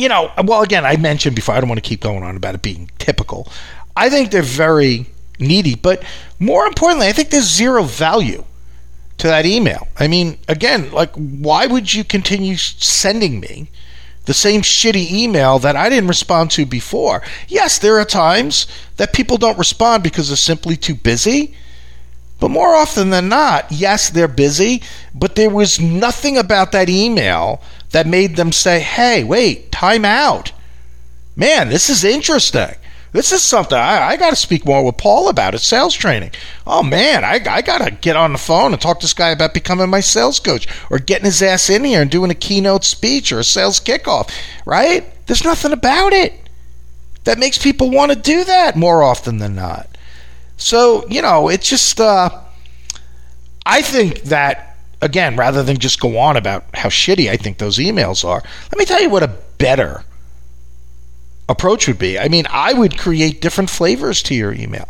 you 0.00 0.08
know, 0.08 0.32
well, 0.44 0.62
again, 0.62 0.86
I 0.86 0.96
mentioned 0.96 1.36
before, 1.36 1.54
I 1.54 1.60
don't 1.60 1.68
want 1.68 1.82
to 1.82 1.86
keep 1.86 2.00
going 2.00 2.22
on 2.22 2.34
about 2.34 2.54
it 2.54 2.62
being 2.62 2.90
typical. 2.96 3.52
I 3.94 4.08
think 4.08 4.30
they're 4.30 4.40
very 4.40 5.04
needy, 5.38 5.74
but 5.74 6.02
more 6.38 6.64
importantly, 6.66 7.06
I 7.06 7.12
think 7.12 7.28
there's 7.28 7.44
zero 7.44 7.82
value 7.82 8.44
to 9.18 9.26
that 9.26 9.44
email. 9.44 9.88
I 9.98 10.08
mean, 10.08 10.38
again, 10.48 10.90
like, 10.90 11.12
why 11.14 11.66
would 11.66 11.92
you 11.92 12.02
continue 12.02 12.56
sending 12.56 13.40
me 13.40 13.68
the 14.24 14.32
same 14.32 14.62
shitty 14.62 15.10
email 15.10 15.58
that 15.58 15.76
I 15.76 15.90
didn't 15.90 16.08
respond 16.08 16.50
to 16.52 16.64
before? 16.64 17.22
Yes, 17.46 17.78
there 17.78 17.98
are 18.00 18.06
times 18.06 18.66
that 18.96 19.12
people 19.12 19.36
don't 19.36 19.58
respond 19.58 20.02
because 20.02 20.28
they're 20.28 20.36
simply 20.38 20.76
too 20.76 20.94
busy. 20.94 21.54
But 22.38 22.48
more 22.48 22.74
often 22.74 23.10
than 23.10 23.28
not, 23.28 23.70
yes, 23.70 24.08
they're 24.08 24.26
busy, 24.26 24.82
but 25.14 25.34
there 25.34 25.50
was 25.50 25.78
nothing 25.78 26.38
about 26.38 26.72
that 26.72 26.88
email 26.88 27.60
that 27.90 28.06
made 28.06 28.36
them 28.36 28.52
say, 28.52 28.80
hey, 28.80 29.24
wait, 29.24 29.72
time 29.72 30.04
out. 30.04 30.52
Man, 31.36 31.68
this 31.68 31.90
is 31.90 32.04
interesting. 32.04 32.74
This 33.12 33.32
is 33.32 33.42
something 33.42 33.76
I, 33.76 34.10
I 34.10 34.16
got 34.16 34.30
to 34.30 34.36
speak 34.36 34.64
more 34.64 34.84
with 34.84 34.96
Paul 34.96 35.28
about 35.28 35.54
at 35.54 35.60
sales 35.60 35.94
training. 35.94 36.30
Oh 36.66 36.82
man, 36.82 37.24
I, 37.24 37.40
I 37.48 37.60
got 37.60 37.78
to 37.78 37.90
get 37.90 38.14
on 38.14 38.32
the 38.32 38.38
phone 38.38 38.72
and 38.72 38.80
talk 38.80 39.00
to 39.00 39.04
this 39.04 39.14
guy 39.14 39.30
about 39.30 39.52
becoming 39.52 39.90
my 39.90 40.00
sales 40.00 40.38
coach 40.38 40.68
or 40.90 40.98
getting 40.98 41.24
his 41.24 41.42
ass 41.42 41.68
in 41.68 41.82
here 41.82 42.02
and 42.02 42.10
doing 42.10 42.30
a 42.30 42.36
keynote 42.36 42.84
speech 42.84 43.32
or 43.32 43.40
a 43.40 43.44
sales 43.44 43.80
kickoff, 43.80 44.30
right? 44.64 45.04
There's 45.26 45.44
nothing 45.44 45.72
about 45.72 46.12
it 46.12 46.34
that 47.24 47.38
makes 47.38 47.58
people 47.58 47.90
want 47.90 48.12
to 48.12 48.18
do 48.18 48.44
that 48.44 48.76
more 48.76 49.02
often 49.02 49.38
than 49.38 49.56
not. 49.56 49.88
So, 50.56 51.06
you 51.08 51.22
know, 51.22 51.48
it's 51.48 51.68
just, 51.68 52.00
uh, 52.00 52.30
I 53.66 53.82
think 53.82 54.22
that, 54.24 54.69
again, 55.02 55.36
rather 55.36 55.62
than 55.62 55.78
just 55.78 56.00
go 56.00 56.18
on 56.18 56.36
about 56.36 56.64
how 56.74 56.88
shitty 56.88 57.30
I 57.30 57.36
think 57.36 57.58
those 57.58 57.78
emails 57.78 58.24
are, 58.24 58.42
let 58.70 58.78
me 58.78 58.84
tell 58.84 59.00
you 59.00 59.10
what 59.10 59.22
a 59.22 59.36
better 59.58 60.04
approach 61.48 61.88
would 61.88 61.98
be. 61.98 62.18
I 62.18 62.28
mean, 62.28 62.46
I 62.50 62.72
would 62.72 62.98
create 62.98 63.40
different 63.40 63.70
flavors 63.70 64.22
to 64.24 64.34
your 64.34 64.52
email, 64.52 64.88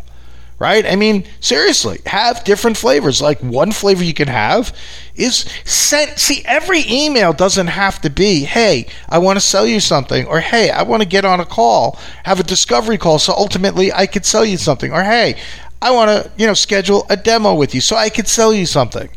right? 0.59 0.85
I 0.85 0.94
mean, 0.94 1.25
seriously, 1.40 2.01
have 2.07 2.44
different 2.44 2.77
flavors. 2.77 3.23
Like 3.23 3.40
one 3.40 3.73
flavor 3.73 4.05
you 4.05 4.12
can 4.12 4.29
have 4.29 4.77
is 5.14 5.46
sent. 5.64 6.18
See, 6.18 6.42
every 6.44 6.83
email 6.87 7.33
doesn't 7.33 7.68
have 7.68 8.01
to 8.03 8.11
be, 8.11 8.44
hey, 8.44 8.87
I 9.09 9.18
want 9.18 9.38
to 9.38 9.44
sell 9.44 9.66
you 9.66 9.81
something, 9.81 10.27
or 10.27 10.40
hey, 10.40 10.70
I 10.70 10.83
want 10.83 11.03
to 11.03 11.09
get 11.09 11.25
on 11.25 11.40
a 11.40 11.46
call, 11.46 11.99
have 12.25 12.40
a 12.40 12.44
discovery 12.44 12.99
call, 12.99 13.18
so 13.18 13.33
ultimately 13.33 13.92
I 13.92 14.07
could 14.07 14.27
sell 14.27 14.44
you 14.44 14.59
something, 14.59 14.92
or 14.92 15.03
hey, 15.03 15.40
I 15.81 15.92
want 15.92 16.11
to, 16.11 16.31
you 16.37 16.46
know, 16.46 16.55
schedule 16.55 17.07
a 17.09 17.16
demo 17.16 17.55
with 17.55 17.75
you 17.75 17.81
so 17.81 17.96
I 17.96 18.11
could 18.11 18.29
sell 18.29 18.53
you 18.53 18.66
something. 18.66 19.09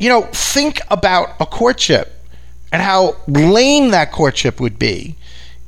You 0.00 0.08
know, 0.08 0.22
think 0.32 0.80
about 0.90 1.36
a 1.38 1.46
courtship 1.46 2.26
and 2.72 2.82
how 2.82 3.16
lame 3.28 3.90
that 3.90 4.10
courtship 4.10 4.58
would 4.60 4.78
be 4.78 5.16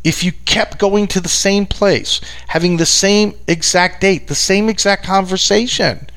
if 0.04 0.24
you 0.24 0.32
kept 0.32 0.78
going 0.78 1.06
to 1.08 1.20
the 1.20 1.28
same 1.28 1.66
place, 1.66 2.20
having 2.48 2.76
the 2.76 2.86
same 2.86 3.34
exact 3.46 4.00
date, 4.00 4.26
the 4.26 4.34
same 4.34 4.68
exact 4.68 5.04
conversation, 5.04 6.08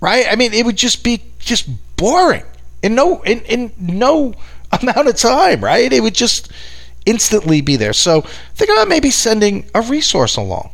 right? 0.00 0.26
I 0.30 0.36
mean, 0.36 0.52
it 0.52 0.64
would 0.64 0.76
just 0.76 1.02
be 1.02 1.22
just 1.40 1.68
boring 1.96 2.44
in 2.82 2.94
no 2.94 3.22
in, 3.22 3.40
in 3.40 3.72
no 3.78 4.34
amount 4.72 5.08
of 5.08 5.16
time, 5.16 5.64
right? 5.64 5.92
It 5.92 6.02
would 6.02 6.14
just 6.14 6.52
instantly 7.06 7.60
be 7.60 7.76
there. 7.76 7.92
So 7.94 8.20
think 8.54 8.70
about 8.70 8.88
maybe 8.88 9.10
sending 9.10 9.68
a 9.74 9.80
resource 9.80 10.36
along, 10.36 10.70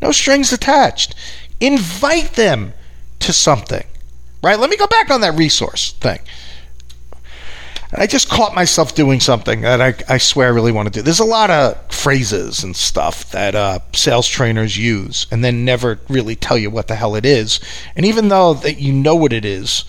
no 0.00 0.12
strings 0.12 0.52
attached. 0.52 1.14
Invite 1.60 2.34
them 2.34 2.72
to 3.20 3.32
something, 3.32 3.84
right? 4.46 4.58
Let 4.58 4.70
me 4.70 4.76
go 4.76 4.86
back 4.86 5.10
on 5.10 5.20
that 5.22 5.34
resource 5.34 5.92
thing. 5.92 6.20
And 7.92 8.02
I 8.02 8.06
just 8.06 8.28
caught 8.28 8.54
myself 8.54 8.94
doing 8.94 9.20
something 9.20 9.60
that 9.60 9.80
I, 9.80 9.94
I 10.08 10.18
swear 10.18 10.48
I 10.48 10.50
really 10.50 10.72
want 10.72 10.86
to 10.86 10.92
do. 10.92 11.02
There's 11.02 11.20
a 11.20 11.24
lot 11.24 11.50
of 11.50 11.78
phrases 11.92 12.64
and 12.64 12.74
stuff 12.74 13.30
that 13.30 13.54
uh, 13.54 13.78
sales 13.92 14.26
trainers 14.28 14.76
use 14.76 15.26
and 15.30 15.44
then 15.44 15.64
never 15.64 16.00
really 16.08 16.36
tell 16.36 16.58
you 16.58 16.70
what 16.70 16.88
the 16.88 16.94
hell 16.94 17.14
it 17.14 17.24
is. 17.24 17.60
And 17.94 18.04
even 18.04 18.28
though 18.28 18.54
that 18.54 18.78
you 18.78 18.92
know 18.92 19.14
what 19.14 19.32
it 19.32 19.44
is, 19.44 19.84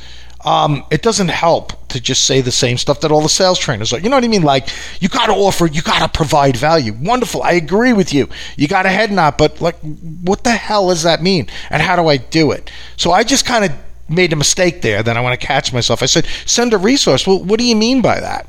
um, 0.46 0.86
it 0.92 1.02
doesn't 1.02 1.30
help 1.30 1.88
to 1.90 2.00
just 2.00 2.24
say 2.24 2.42
the 2.42 2.52
same 2.52 2.78
stuff 2.78 3.02
that 3.02 3.12
all 3.12 3.22
the 3.22 3.30
sales 3.30 3.60
trainers 3.60 3.92
are. 3.92 4.00
You 4.00 4.10
know 4.10 4.16
what 4.16 4.24
I 4.24 4.28
mean? 4.28 4.44
Like, 4.44 4.70
you 5.02 5.10
got 5.10 5.26
to 5.26 5.34
offer, 5.34 5.66
you 5.66 5.82
got 5.82 6.00
to 6.00 6.08
provide 6.08 6.56
value. 6.56 6.94
Wonderful. 6.94 7.42
I 7.44 7.54
agree 7.54 7.94
with 7.94 8.14
you. 8.14 8.30
You 8.56 8.68
got 8.68 8.86
a 8.86 8.90
head 8.90 9.12
nod, 9.12 9.38
but 9.38 9.60
like, 9.60 9.78
what 9.82 10.44
the 10.44 10.52
hell 10.52 10.90
does 10.90 11.04
that 11.04 11.22
mean? 11.22 11.48
And 11.70 11.82
how 11.82 11.96
do 11.96 12.08
I 12.08 12.18
do 12.18 12.52
it? 12.52 12.72
So 12.96 13.12
I 13.12 13.24
just 13.24 13.46
kind 13.46 13.66
of 13.66 13.72
made 14.10 14.34
a 14.34 14.36
mistake 14.36 14.82
there, 14.82 15.04
then 15.04 15.18
I 15.18 15.22
want 15.22 15.40
to 15.40 15.46
catch 15.46 15.74
myself. 15.74 16.02
I 16.02 16.06
said, 16.06 16.26
send 16.46 16.74
a 16.74 16.78
resource. 16.78 17.28
Well, 17.28 17.44
what 17.44 17.60
do 17.60 17.66
you 17.66 17.76
mean 17.76 18.02
by 18.02 18.20
that? 18.20 18.48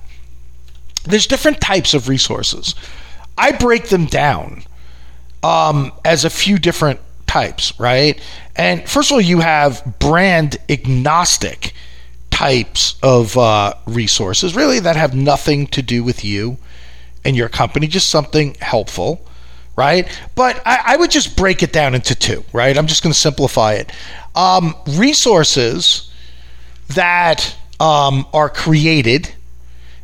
There's 1.04 1.26
different 1.26 1.60
types 1.60 1.94
of 1.94 2.08
resources. 2.08 2.74
I 3.36 3.52
break 3.52 3.88
them 3.88 4.06
down 4.06 4.62
um, 5.42 5.92
as 6.04 6.24
a 6.24 6.30
few 6.30 6.58
different 6.58 7.00
types, 7.26 7.78
right? 7.78 8.20
And 8.56 8.88
first 8.88 9.10
of 9.10 9.14
all, 9.14 9.20
you 9.20 9.40
have 9.40 9.98
brand 9.98 10.56
agnostic 10.68 11.72
types 12.30 12.96
of 13.02 13.36
uh, 13.36 13.74
resources, 13.86 14.54
really, 14.54 14.80
that 14.80 14.96
have 14.96 15.14
nothing 15.14 15.66
to 15.68 15.82
do 15.82 16.02
with 16.04 16.24
you 16.24 16.58
and 17.24 17.36
your 17.36 17.48
company, 17.48 17.86
just 17.86 18.10
something 18.10 18.54
helpful, 18.60 19.24
right? 19.76 20.08
But 20.34 20.60
I, 20.66 20.80
I 20.86 20.96
would 20.96 21.10
just 21.10 21.36
break 21.36 21.62
it 21.62 21.72
down 21.72 21.94
into 21.94 22.14
two, 22.14 22.44
right? 22.52 22.76
I'm 22.76 22.86
just 22.86 23.02
going 23.02 23.12
to 23.12 23.18
simplify 23.18 23.74
it 23.74 23.92
um, 24.38 24.74
resources 24.86 26.10
that 26.94 27.54
um, 27.80 28.26
are 28.32 28.48
created 28.48 29.34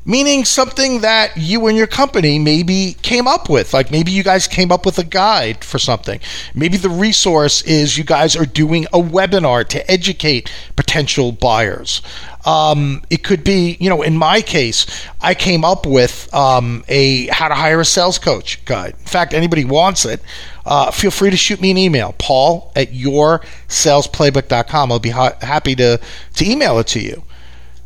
meaning 0.05 0.45
something 0.45 1.01
that 1.01 1.37
you 1.37 1.67
and 1.67 1.77
your 1.77 1.87
company 1.87 2.39
maybe 2.39 2.97
came 3.03 3.27
up 3.27 3.49
with. 3.49 3.73
Like 3.73 3.91
maybe 3.91 4.11
you 4.11 4.23
guys 4.23 4.47
came 4.47 4.71
up 4.71 4.85
with 4.85 4.99
a 4.99 5.05
guide 5.05 5.65
for 5.65 5.79
something. 5.79 6.21
Maybe 6.55 6.77
the 6.77 6.91
resource 6.91 7.63
is 7.63 7.97
you 7.97 8.05
guys 8.05 8.37
are 8.37 8.47
doing 8.47 8.85
a 8.87 9.01
webinar 9.01 9.67
to 9.69 9.91
educate 9.91 10.53
potential 10.77 11.33
buyers. 11.33 12.03
Um, 12.45 13.03
it 13.09 13.25
could 13.25 13.43
be, 13.43 13.79
you 13.81 13.89
know, 13.89 14.03
in 14.03 14.19
my 14.19 14.43
case, 14.43 14.87
I 15.21 15.35
came 15.35 15.65
up 15.65 15.87
with 15.87 16.33
um, 16.35 16.85
a 16.89 17.27
how 17.29 17.49
to 17.49 17.55
hire 17.55 17.81
a 17.81 17.87
sales 17.87 18.19
coach 18.19 18.63
guide. 18.67 18.95
In 19.01 19.07
fact, 19.07 19.33
anybody 19.33 19.65
wants 19.65 20.05
it, 20.05 20.21
uh, 20.67 20.91
feel 20.91 21.11
free 21.11 21.31
to 21.31 21.37
shoot 21.37 21.61
me 21.61 21.71
an 21.71 21.79
email, 21.79 22.15
paul 22.19 22.73
at 22.75 22.93
yoursalesplaybook.com. 22.93 24.93
I'll 24.93 24.99
be 24.99 25.11
ha- 25.11 25.37
happy 25.41 25.75
to, 25.77 26.01
to 26.35 26.51
email 26.51 26.79
it 26.79 26.87
to 26.89 27.01
you. 27.01 27.23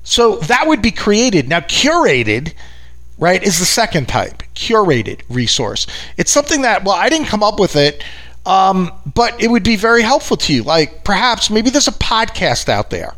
So 0.04 0.36
that 0.36 0.66
would 0.66 0.80
be 0.80 0.90
created. 0.90 1.48
Now, 1.48 1.60
curated, 1.60 2.54
right, 3.18 3.42
is 3.42 3.58
the 3.58 3.64
second 3.64 4.08
type 4.08 4.42
curated 4.54 5.20
resource. 5.28 5.86
It's 6.16 6.30
something 6.30 6.62
that, 6.62 6.84
well, 6.84 6.94
I 6.94 7.08
didn't 7.08 7.26
come 7.26 7.42
up 7.42 7.60
with 7.60 7.76
it, 7.76 8.02
um, 8.46 8.92
but 9.14 9.40
it 9.42 9.50
would 9.50 9.64
be 9.64 9.76
very 9.76 10.02
helpful 10.02 10.36
to 10.38 10.54
you. 10.54 10.62
Like 10.62 11.04
perhaps 11.04 11.50
maybe 11.50 11.70
there's 11.70 11.88
a 11.88 11.92
podcast 11.92 12.68
out 12.68 12.90
there 12.90 13.14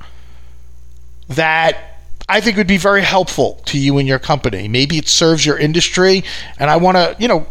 that 1.29 2.01
I 2.29 2.41
think 2.41 2.57
would 2.57 2.67
be 2.67 2.77
very 2.77 3.03
helpful 3.03 3.61
to 3.67 3.79
you 3.79 3.99
and 3.99 4.09
your 4.09 4.19
company. 4.19 4.69
Maybe 4.69 4.99
it 4.99 5.09
serves 5.09 5.47
your 5.47 5.59
industry, 5.59 6.25
and 6.59 6.71
I 6.71 6.77
want 6.77 6.97
to, 6.97 7.17
you 7.19 7.29
know, 7.29 7.47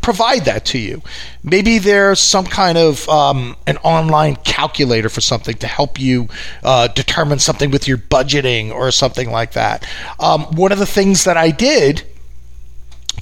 provide 0.00 0.44
that 0.44 0.64
to 0.66 0.78
you. 0.78 1.02
Maybe 1.42 1.78
there's 1.78 2.20
some 2.20 2.46
kind 2.46 2.78
of 2.78 3.08
um, 3.08 3.56
an 3.66 3.76
online 3.78 4.36
calculator 4.36 5.08
for 5.08 5.20
something 5.20 5.56
to 5.56 5.66
help 5.66 6.00
you 6.00 6.28
uh, 6.62 6.88
determine 6.88 7.38
something 7.38 7.70
with 7.70 7.86
your 7.86 7.98
budgeting 7.98 8.70
or 8.72 8.90
something 8.90 9.30
like 9.30 9.52
that. 9.52 9.86
Um, 10.18 10.44
one 10.56 10.72
of 10.72 10.78
the 10.78 10.86
things 10.86 11.24
that 11.24 11.36
I 11.36 11.50
did 11.50 12.02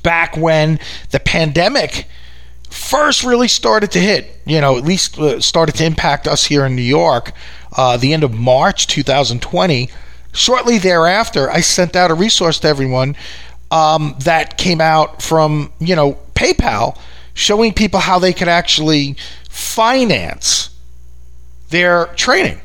back 0.02 0.36
when 0.36 0.78
the 1.10 1.20
pandemic 1.20 2.06
first 2.70 3.24
really 3.24 3.48
started 3.48 3.90
to 3.92 4.00
hit, 4.00 4.40
you 4.44 4.60
know, 4.60 4.76
at 4.76 4.84
least 4.84 5.18
uh, 5.18 5.40
started 5.40 5.74
to 5.76 5.84
impact 5.84 6.28
us 6.28 6.44
here 6.44 6.66
in 6.66 6.76
New 6.76 6.82
York, 6.82 7.32
uh, 7.76 7.96
the 7.96 8.12
end 8.12 8.22
of 8.22 8.32
March 8.32 8.86
2020. 8.86 9.90
Shortly 10.32 10.78
thereafter, 10.78 11.50
I 11.50 11.60
sent 11.60 11.96
out 11.96 12.10
a 12.10 12.14
resource 12.14 12.60
to 12.60 12.68
everyone 12.68 13.16
um, 13.70 14.16
that 14.20 14.58
came 14.58 14.80
out 14.80 15.22
from, 15.22 15.72
you 15.78 15.96
know, 15.96 16.18
PayPal 16.34 16.98
showing 17.34 17.72
people 17.72 18.00
how 18.00 18.18
they 18.18 18.32
could 18.32 18.48
actually 18.48 19.16
finance 19.48 20.70
their 21.70 22.06
training, 22.14 22.60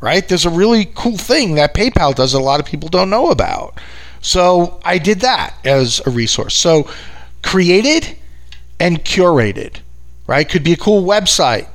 right? 0.00 0.26
There's 0.26 0.46
a 0.46 0.50
really 0.50 0.86
cool 0.94 1.16
thing 1.16 1.54
that 1.54 1.74
PayPal 1.74 2.14
does 2.14 2.32
that 2.32 2.38
a 2.38 2.42
lot 2.42 2.60
of 2.60 2.66
people 2.66 2.88
don't 2.88 3.10
know 3.10 3.30
about. 3.30 3.78
So 4.20 4.80
I 4.84 4.98
did 4.98 5.20
that 5.20 5.54
as 5.64 6.00
a 6.06 6.10
resource. 6.10 6.54
So 6.54 6.90
created 7.42 8.16
and 8.78 9.02
curated, 9.04 9.76
right? 10.26 10.48
Could 10.48 10.64
be 10.64 10.72
a 10.72 10.76
cool 10.76 11.02
website, 11.02 11.68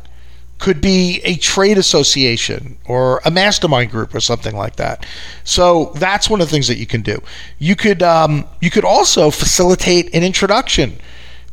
could 0.57 0.79
be 0.79 1.19
a 1.23 1.35
trade 1.35 1.77
association 1.77 2.77
or 2.85 3.21
a 3.25 3.31
mastermind 3.31 3.91
group 3.91 4.15
or 4.15 4.19
something 4.19 4.55
like 4.55 4.77
that. 4.77 5.05
So 5.43 5.91
that's 5.95 6.29
one 6.29 6.41
of 6.41 6.47
the 6.47 6.51
things 6.51 6.67
that 6.69 6.77
you 6.77 6.87
can 6.87 7.01
do. 7.01 7.21
You 7.59 7.75
could 7.75 8.01
um, 8.01 8.45
you 8.61 8.69
could 8.69 8.85
also 8.85 9.31
facilitate 9.31 10.13
an 10.15 10.23
introduction 10.23 10.97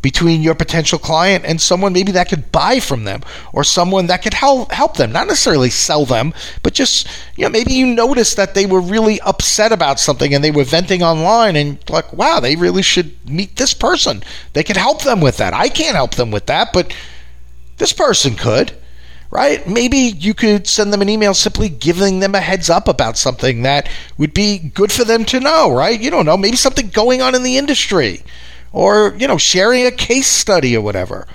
between 0.02 0.42
your 0.42 0.54
potential 0.54 0.98
client 0.98 1.44
and 1.46 1.60
someone 1.60 1.92
maybe 1.92 2.12
that 2.12 2.28
could 2.28 2.50
buy 2.50 2.80
from 2.80 3.04
them 3.04 3.22
or 3.52 3.62
someone 3.62 4.08
that 4.08 4.20
could 4.20 4.34
help 4.34 4.72
help 4.72 4.96
them 4.96 5.12
not 5.12 5.28
necessarily 5.28 5.70
sell 5.70 6.04
them 6.04 6.34
but 6.64 6.74
just 6.74 7.06
you 7.36 7.44
know 7.44 7.48
maybe 7.48 7.72
you 7.72 7.86
noticed 7.86 8.36
that 8.36 8.54
they 8.54 8.66
were 8.66 8.80
really 8.80 9.20
upset 9.20 9.70
about 9.70 10.00
something 10.00 10.34
and 10.34 10.42
they 10.42 10.50
were 10.50 10.64
venting 10.64 11.04
online 11.04 11.54
and 11.54 11.78
like 11.88 12.12
wow 12.12 12.40
they 12.40 12.56
really 12.56 12.82
should 12.82 13.14
meet 13.30 13.54
this 13.56 13.72
person 13.72 14.24
they 14.54 14.64
could 14.64 14.76
help 14.76 15.02
them 15.02 15.20
with 15.20 15.36
that 15.36 15.54
i 15.54 15.68
can't 15.68 15.94
help 15.94 16.16
them 16.16 16.32
with 16.32 16.46
that 16.46 16.72
but 16.72 16.92
this 17.78 17.92
person 17.92 18.34
could 18.34 18.72
right? 19.32 19.66
Maybe 19.66 19.96
you 19.96 20.34
could 20.34 20.66
send 20.66 20.92
them 20.92 21.00
an 21.00 21.08
email 21.08 21.32
simply 21.32 21.70
giving 21.70 22.20
them 22.20 22.34
a 22.34 22.40
heads 22.40 22.68
up 22.68 22.86
about 22.86 23.16
something 23.16 23.62
that 23.62 23.88
would 24.18 24.34
be 24.34 24.58
good 24.58 24.92
for 24.92 25.04
them 25.04 25.24
to 25.24 25.40
know, 25.40 25.72
right? 25.72 25.98
You 25.98 26.10
don't 26.10 26.26
know, 26.26 26.36
maybe 26.36 26.58
something 26.58 26.90
going 26.90 27.22
on 27.22 27.34
in 27.34 27.42
the 27.42 27.56
industry 27.56 28.22
or, 28.74 29.14
you 29.16 29.26
know, 29.26 29.38
sharing 29.38 29.86
a 29.86 29.90
case 29.90 30.26
study 30.26 30.76
or 30.76 30.82
whatever. 30.82 31.26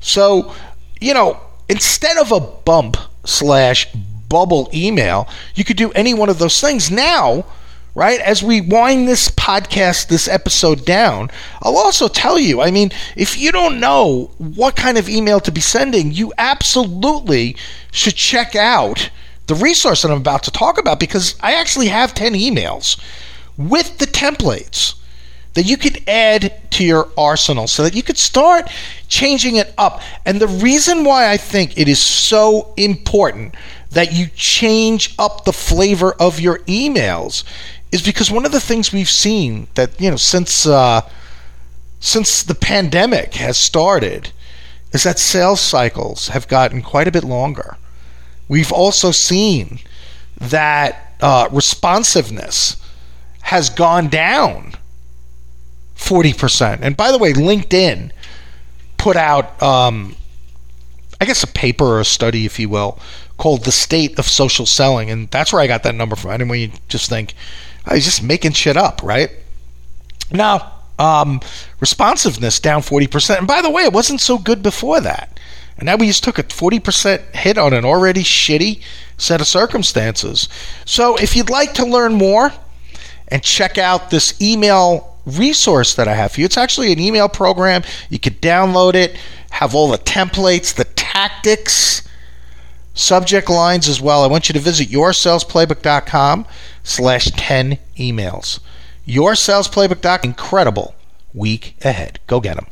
So, 0.00 0.54
you 1.00 1.14
know, 1.14 1.40
instead 1.70 2.18
of 2.18 2.32
a 2.32 2.40
bump 2.40 2.98
slash 3.24 3.90
bubble 4.28 4.68
email, 4.74 5.26
you 5.54 5.64
could 5.64 5.78
do 5.78 5.90
any 5.92 6.12
one 6.12 6.28
of 6.28 6.38
those 6.38 6.60
things. 6.60 6.90
Now, 6.90 7.46
right? 7.98 8.20
As 8.20 8.44
we 8.44 8.60
wind 8.60 9.08
this 9.08 9.28
podcast, 9.28 10.06
this 10.06 10.28
episode 10.28 10.84
down, 10.84 11.30
I'll 11.60 11.76
also 11.76 12.06
tell 12.06 12.38
you 12.38 12.60
I 12.60 12.70
mean, 12.70 12.92
if 13.16 13.36
you 13.36 13.50
don't 13.50 13.80
know 13.80 14.30
what 14.38 14.76
kind 14.76 14.96
of 14.96 15.08
email 15.08 15.40
to 15.40 15.50
be 15.50 15.60
sending, 15.60 16.12
you 16.12 16.32
absolutely 16.38 17.56
should 17.90 18.14
check 18.14 18.54
out 18.54 19.10
the 19.48 19.56
resource 19.56 20.02
that 20.02 20.12
I'm 20.12 20.18
about 20.18 20.44
to 20.44 20.52
talk 20.52 20.78
about 20.78 21.00
because 21.00 21.34
I 21.40 21.54
actually 21.54 21.88
have 21.88 22.14
10 22.14 22.34
emails 22.34 23.00
with 23.56 23.98
the 23.98 24.06
templates 24.06 24.94
that 25.54 25.64
you 25.64 25.76
could 25.76 26.08
add 26.08 26.70
to 26.70 26.84
your 26.84 27.08
arsenal 27.18 27.66
so 27.66 27.82
that 27.82 27.96
you 27.96 28.04
could 28.04 28.18
start 28.18 28.70
changing 29.08 29.56
it 29.56 29.74
up. 29.76 30.00
And 30.24 30.40
the 30.40 30.46
reason 30.46 31.02
why 31.02 31.32
I 31.32 31.36
think 31.36 31.76
it 31.76 31.88
is 31.88 31.98
so 31.98 32.72
important 32.76 33.56
that 33.90 34.12
you 34.12 34.26
change 34.36 35.14
up 35.18 35.44
the 35.44 35.52
flavor 35.52 36.12
of 36.12 36.38
your 36.38 36.58
emails 36.60 37.42
is 37.90 38.02
because 38.02 38.30
one 38.30 38.44
of 38.44 38.52
the 38.52 38.60
things 38.60 38.92
we've 38.92 39.10
seen 39.10 39.68
that 39.74 40.00
you 40.00 40.10
know 40.10 40.16
since 40.16 40.66
uh, 40.66 41.00
since 42.00 42.42
the 42.42 42.54
pandemic 42.54 43.34
has 43.34 43.56
started 43.56 44.32
is 44.92 45.02
that 45.02 45.18
sales 45.18 45.60
cycles 45.60 46.28
have 46.28 46.48
gotten 46.48 46.82
quite 46.82 47.08
a 47.08 47.12
bit 47.12 47.24
longer. 47.24 47.76
We've 48.48 48.72
also 48.72 49.10
seen 49.10 49.80
that 50.38 51.14
uh, 51.20 51.48
responsiveness 51.52 52.76
has 53.42 53.68
gone 53.68 54.08
down 54.08 54.74
40%. 55.96 56.78
And 56.80 56.96
by 56.96 57.12
the 57.12 57.18
way, 57.18 57.32
LinkedIn 57.32 58.12
put 58.96 59.16
out, 59.16 59.60
um, 59.62 60.16
I 61.20 61.24
guess, 61.24 61.42
a 61.42 61.46
paper 61.46 61.84
or 61.84 62.00
a 62.00 62.04
study, 62.04 62.46
if 62.46 62.58
you 62.58 62.68
will, 62.68 62.98
called 63.36 63.64
The 63.64 63.72
State 63.72 64.18
of 64.18 64.26
Social 64.26 64.64
Selling. 64.64 65.10
And 65.10 65.28
that's 65.30 65.52
where 65.52 65.60
I 65.60 65.66
got 65.66 65.82
that 65.82 65.94
number 65.94 66.16
from. 66.16 66.30
I 66.30 66.36
didn't 66.36 66.56
you 66.56 66.70
just 66.88 67.08
think, 67.08 67.34
He's 67.92 68.04
just 68.04 68.22
making 68.22 68.52
shit 68.52 68.76
up, 68.76 69.02
right? 69.02 69.30
Now, 70.30 70.72
um, 70.98 71.40
responsiveness 71.80 72.60
down 72.60 72.82
40%. 72.82 73.38
And 73.38 73.46
by 73.46 73.62
the 73.62 73.70
way, 73.70 73.84
it 73.84 73.92
wasn't 73.92 74.20
so 74.20 74.38
good 74.38 74.62
before 74.62 75.00
that. 75.00 75.38
And 75.76 75.86
now 75.86 75.96
we 75.96 76.08
just 76.08 76.24
took 76.24 76.38
a 76.38 76.42
40% 76.42 77.34
hit 77.36 77.56
on 77.56 77.72
an 77.72 77.84
already 77.84 78.24
shitty 78.24 78.82
set 79.16 79.40
of 79.40 79.46
circumstances. 79.46 80.48
So 80.84 81.16
if 81.16 81.36
you'd 81.36 81.50
like 81.50 81.74
to 81.74 81.86
learn 81.86 82.14
more 82.14 82.52
and 83.28 83.42
check 83.42 83.78
out 83.78 84.10
this 84.10 84.40
email 84.40 85.16
resource 85.24 85.94
that 85.94 86.08
I 86.08 86.14
have 86.14 86.32
for 86.32 86.40
you, 86.40 86.46
it's 86.46 86.56
actually 86.56 86.92
an 86.92 86.98
email 86.98 87.28
program. 87.28 87.82
You 88.10 88.18
could 88.18 88.42
download 88.42 88.94
it, 88.94 89.16
have 89.50 89.74
all 89.74 89.88
the 89.88 89.98
templates, 89.98 90.74
the 90.74 90.84
tactics, 90.84 92.02
subject 92.94 93.48
lines 93.48 93.88
as 93.88 94.00
well. 94.00 94.24
I 94.24 94.26
want 94.26 94.48
you 94.48 94.54
to 94.54 94.58
visit 94.58 94.88
yoursalesplaybook.com 94.88 96.46
slash 96.88 97.30
10 97.36 97.78
emails. 97.96 98.60
Your 99.04 99.34
Sales 99.34 99.68
Playbook 99.68 100.00
Doc, 100.00 100.24
incredible 100.24 100.94
week 101.32 101.76
ahead. 101.82 102.18
Go 102.26 102.40
get 102.40 102.56
them. 102.56 102.66